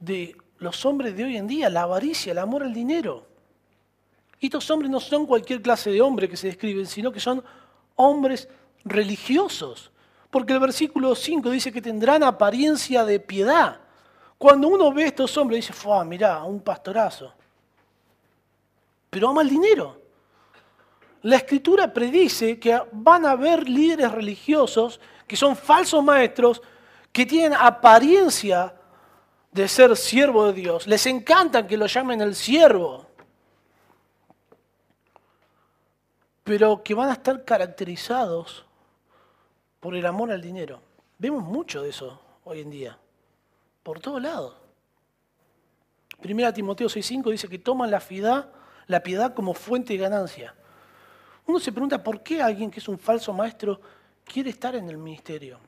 [0.00, 3.33] de los hombres de hoy en día, la avaricia, el amor al dinero.
[4.44, 7.42] Y estos hombres no son cualquier clase de hombre que se describen, sino que son
[7.96, 8.46] hombres
[8.84, 9.90] religiosos.
[10.30, 13.80] Porque el versículo 5 dice que tendrán apariencia de piedad.
[14.36, 17.32] Cuando uno ve a estos hombres, dice, ¡fua, mirá, un pastorazo!
[19.08, 19.98] Pero ama el dinero.
[21.22, 26.60] La escritura predice que van a haber líderes religiosos que son falsos maestros,
[27.10, 28.74] que tienen apariencia
[29.50, 30.86] de ser siervo de Dios.
[30.86, 33.13] Les encanta que lo llamen el siervo.
[36.44, 38.64] Pero que van a estar caracterizados
[39.80, 40.80] por el amor al dinero.
[41.18, 42.98] Vemos mucho de eso hoy en día,
[43.82, 44.54] por todos lados.
[46.20, 48.48] Primera Timoteo 6.5 dice que toman la piedad,
[48.86, 50.54] la piedad como fuente de ganancia.
[51.46, 53.80] Uno se pregunta por qué alguien que es un falso maestro
[54.24, 55.58] quiere estar en el ministerio.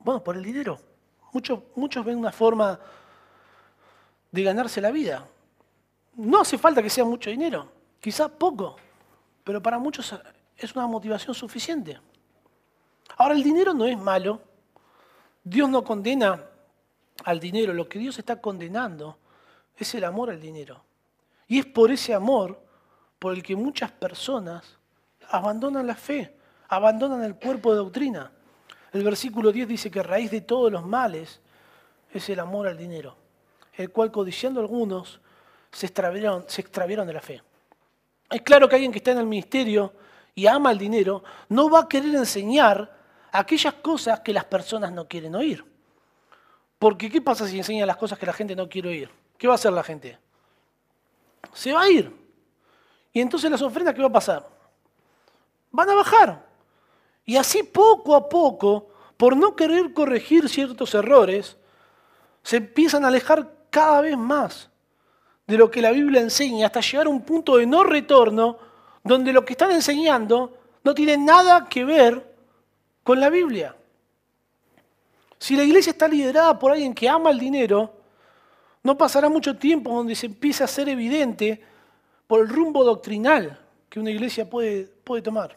[0.00, 0.78] Bueno, por el dinero.
[1.32, 2.78] Muchos, muchos ven una forma
[4.30, 5.26] de ganarse la vida.
[6.16, 8.76] No hace falta que sea mucho dinero, quizás poco,
[9.48, 10.14] pero para muchos
[10.58, 11.98] es una motivación suficiente.
[13.16, 14.42] Ahora, el dinero no es malo.
[15.42, 16.44] Dios no condena
[17.24, 17.72] al dinero.
[17.72, 19.16] Lo que Dios está condenando
[19.74, 20.84] es el amor al dinero.
[21.46, 22.62] Y es por ese amor
[23.18, 24.76] por el que muchas personas
[25.30, 26.36] abandonan la fe,
[26.68, 28.30] abandonan el cuerpo de doctrina.
[28.92, 31.40] El versículo 10 dice que raíz de todos los males
[32.12, 33.16] es el amor al dinero,
[33.72, 35.22] el cual codiciando algunos
[35.72, 37.42] se extraviaron, se extraviaron de la fe.
[38.30, 39.92] Es claro que alguien que está en el ministerio
[40.34, 42.96] y ama el dinero no va a querer enseñar
[43.32, 45.64] aquellas cosas que las personas no quieren oír.
[46.78, 49.10] Porque ¿qué pasa si enseña las cosas que la gente no quiere oír?
[49.36, 50.18] ¿Qué va a hacer la gente?
[51.52, 52.14] Se va a ir.
[53.12, 54.48] Y entonces las ofrendas, ¿qué va a pasar?
[55.70, 56.46] Van a bajar.
[57.24, 61.56] Y así poco a poco, por no querer corregir ciertos errores,
[62.42, 64.70] se empiezan a alejar cada vez más
[65.48, 68.58] de lo que la Biblia enseña hasta llegar a un punto de no retorno
[69.02, 72.36] donde lo que están enseñando no tiene nada que ver
[73.02, 73.74] con la Biblia.
[75.38, 77.94] Si la iglesia está liderada por alguien que ama el dinero,
[78.82, 81.62] no pasará mucho tiempo donde se empiece a hacer evidente
[82.26, 85.56] por el rumbo doctrinal que una iglesia puede, puede tomar.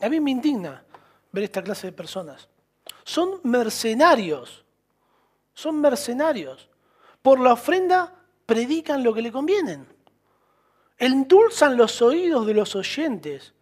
[0.00, 0.84] A mí me indigna
[1.32, 2.48] ver esta clase de personas.
[3.02, 4.64] Son mercenarios,
[5.54, 6.68] son mercenarios.
[7.20, 8.14] Por la ofrenda
[8.48, 9.86] predican lo que le convienen.
[10.96, 13.52] Endulzan los oídos de los oyentes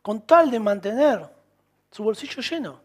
[0.00, 1.28] con tal de mantener
[1.90, 2.80] su bolsillo lleno.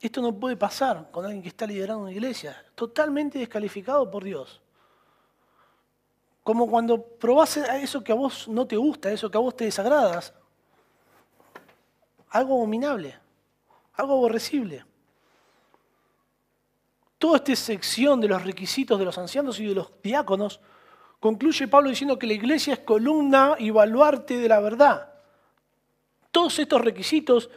[0.00, 4.62] Esto no puede pasar con alguien que está liderando una iglesia, totalmente descalificado por Dios.
[6.42, 9.64] Como cuando probás eso que a vos no te gusta, eso que a vos te
[9.64, 10.32] desagradas.
[12.30, 13.18] Algo abominable,
[13.92, 14.87] algo aborrecible.
[17.18, 20.60] Toda esta sección de los requisitos de los ancianos y de los diáconos
[21.18, 25.12] concluye Pablo diciendo que la iglesia es columna y baluarte de la verdad.
[26.30, 27.50] todos estos requisitos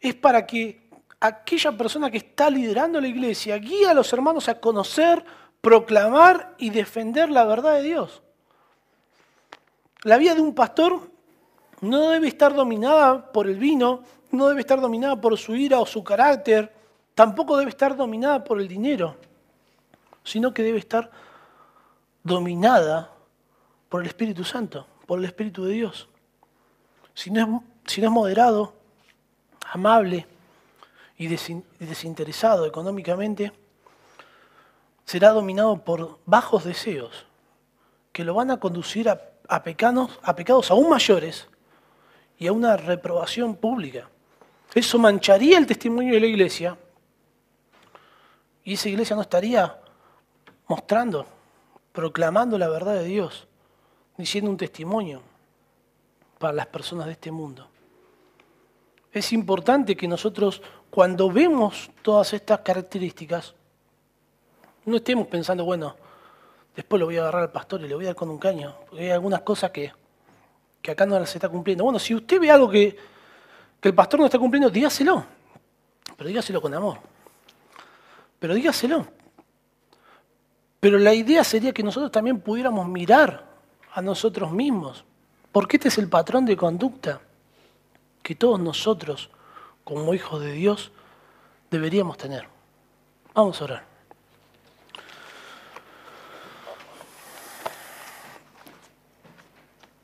[0.00, 4.60] es para que aquella persona que está liderando la iglesia guíe a los hermanos a
[4.60, 5.24] conocer,
[5.60, 8.22] proclamar y defender la verdad de Dios.
[10.02, 11.10] La vida de un pastor
[11.80, 15.86] no debe estar dominada por el vino, no debe estar dominada por su ira o
[15.86, 16.75] su carácter,
[17.16, 19.16] tampoco debe estar dominada por el dinero,
[20.22, 21.10] sino que debe estar
[22.22, 23.10] dominada
[23.88, 26.08] por el Espíritu Santo, por el Espíritu de Dios.
[27.14, 28.74] Si no es, moderado,
[29.72, 30.26] amable
[31.16, 33.50] y desinteresado económicamente,
[35.06, 37.24] será dominado por bajos deseos
[38.12, 41.48] que lo van a conducir a pecados aún mayores
[42.38, 44.10] y a una reprobación pública.
[44.74, 46.76] Eso mancharía el testimonio de la iglesia
[48.66, 49.78] y esa iglesia no estaría
[50.66, 51.24] mostrando,
[51.92, 53.46] proclamando la verdad de Dios,
[54.18, 55.22] diciendo un testimonio
[56.40, 57.68] para las personas de este mundo.
[59.12, 60.60] Es importante que nosotros,
[60.90, 63.54] cuando vemos todas estas características,
[64.84, 65.94] no estemos pensando, bueno,
[66.74, 68.74] después lo voy a agarrar al pastor y le voy a dar con un caño,
[68.90, 69.92] porque hay algunas cosas que,
[70.82, 71.84] que acá no se está cumpliendo.
[71.84, 72.96] Bueno, si usted ve algo que,
[73.80, 75.24] que el pastor no está cumpliendo, dígaselo,
[76.16, 76.98] pero dígaselo con amor.
[78.38, 79.06] Pero dígaselo.
[80.80, 83.46] Pero la idea sería que nosotros también pudiéramos mirar
[83.92, 85.04] a nosotros mismos,
[85.52, 87.20] porque este es el patrón de conducta
[88.22, 89.30] que todos nosotros,
[89.84, 90.92] como hijos de Dios,
[91.70, 92.48] deberíamos tener.
[93.34, 93.84] Vamos a orar.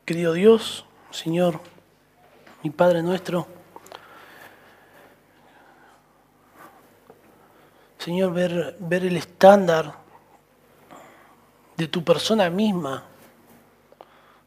[0.04, 1.60] Querido Dios, Señor,
[2.62, 3.46] mi Padre nuestro,
[8.02, 9.94] Señor, ver, ver el estándar
[11.76, 13.04] de tu persona misma,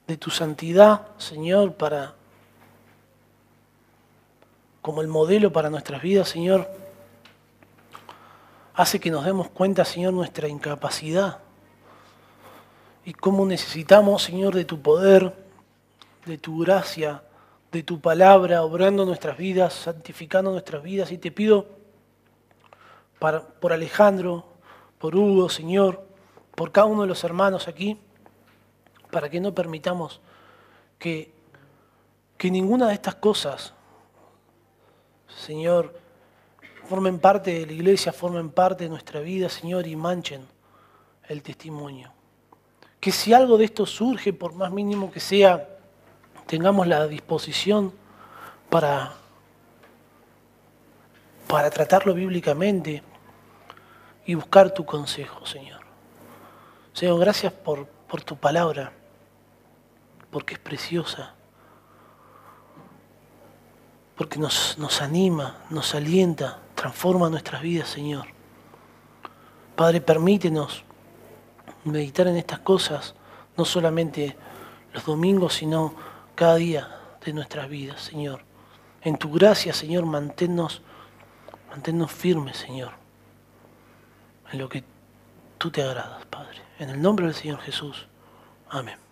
[0.05, 2.15] de tu santidad, Señor, para
[4.81, 6.69] como el modelo para nuestras vidas, Señor,
[8.73, 11.39] hace que nos demos cuenta, Señor, nuestra incapacidad
[13.05, 15.33] y cómo necesitamos, Señor, de tu poder,
[16.25, 17.23] de tu gracia,
[17.71, 21.09] de tu palabra, obrando nuestras vidas, santificando nuestras vidas.
[21.13, 21.84] Y te pido
[23.19, 24.45] por Alejandro,
[24.99, 26.05] por Hugo, Señor,
[26.55, 27.99] por cada uno de los hermanos aquí,
[29.11, 30.21] para que no permitamos
[30.99, 31.33] que,
[32.37, 33.73] que ninguna de estas cosas,
[35.27, 35.99] Señor,
[36.85, 40.47] formen parte de la iglesia, formen parte de nuestra vida, Señor, y manchen
[41.27, 42.11] el testimonio.
[42.99, 45.67] Que si algo de esto surge, por más mínimo que sea,
[46.45, 47.93] tengamos la disposición
[48.69, 49.13] para,
[51.55, 53.01] para tratarlo bíblicamente,
[54.25, 55.79] y buscar tu consejo, Señor.
[56.91, 58.91] Señor, gracias por, por tu palabra,
[60.31, 61.33] porque es preciosa,
[64.17, 68.25] porque nos, nos anima, nos alienta, transforma nuestras vidas, Señor.
[69.77, 70.83] Padre, permítenos
[71.85, 73.15] meditar en estas cosas,
[73.55, 74.35] no solamente
[74.91, 75.93] los domingos, sino
[76.35, 78.41] cada día de nuestras vidas, Señor.
[79.01, 80.81] En tu gracia, Señor, manténnos,
[81.75, 83.05] manténnos firmes, Señor
[84.51, 84.83] en lo que
[85.57, 86.61] tú te agradas, Padre.
[86.79, 88.07] En el nombre del Señor Jesús.
[88.69, 89.04] Amén.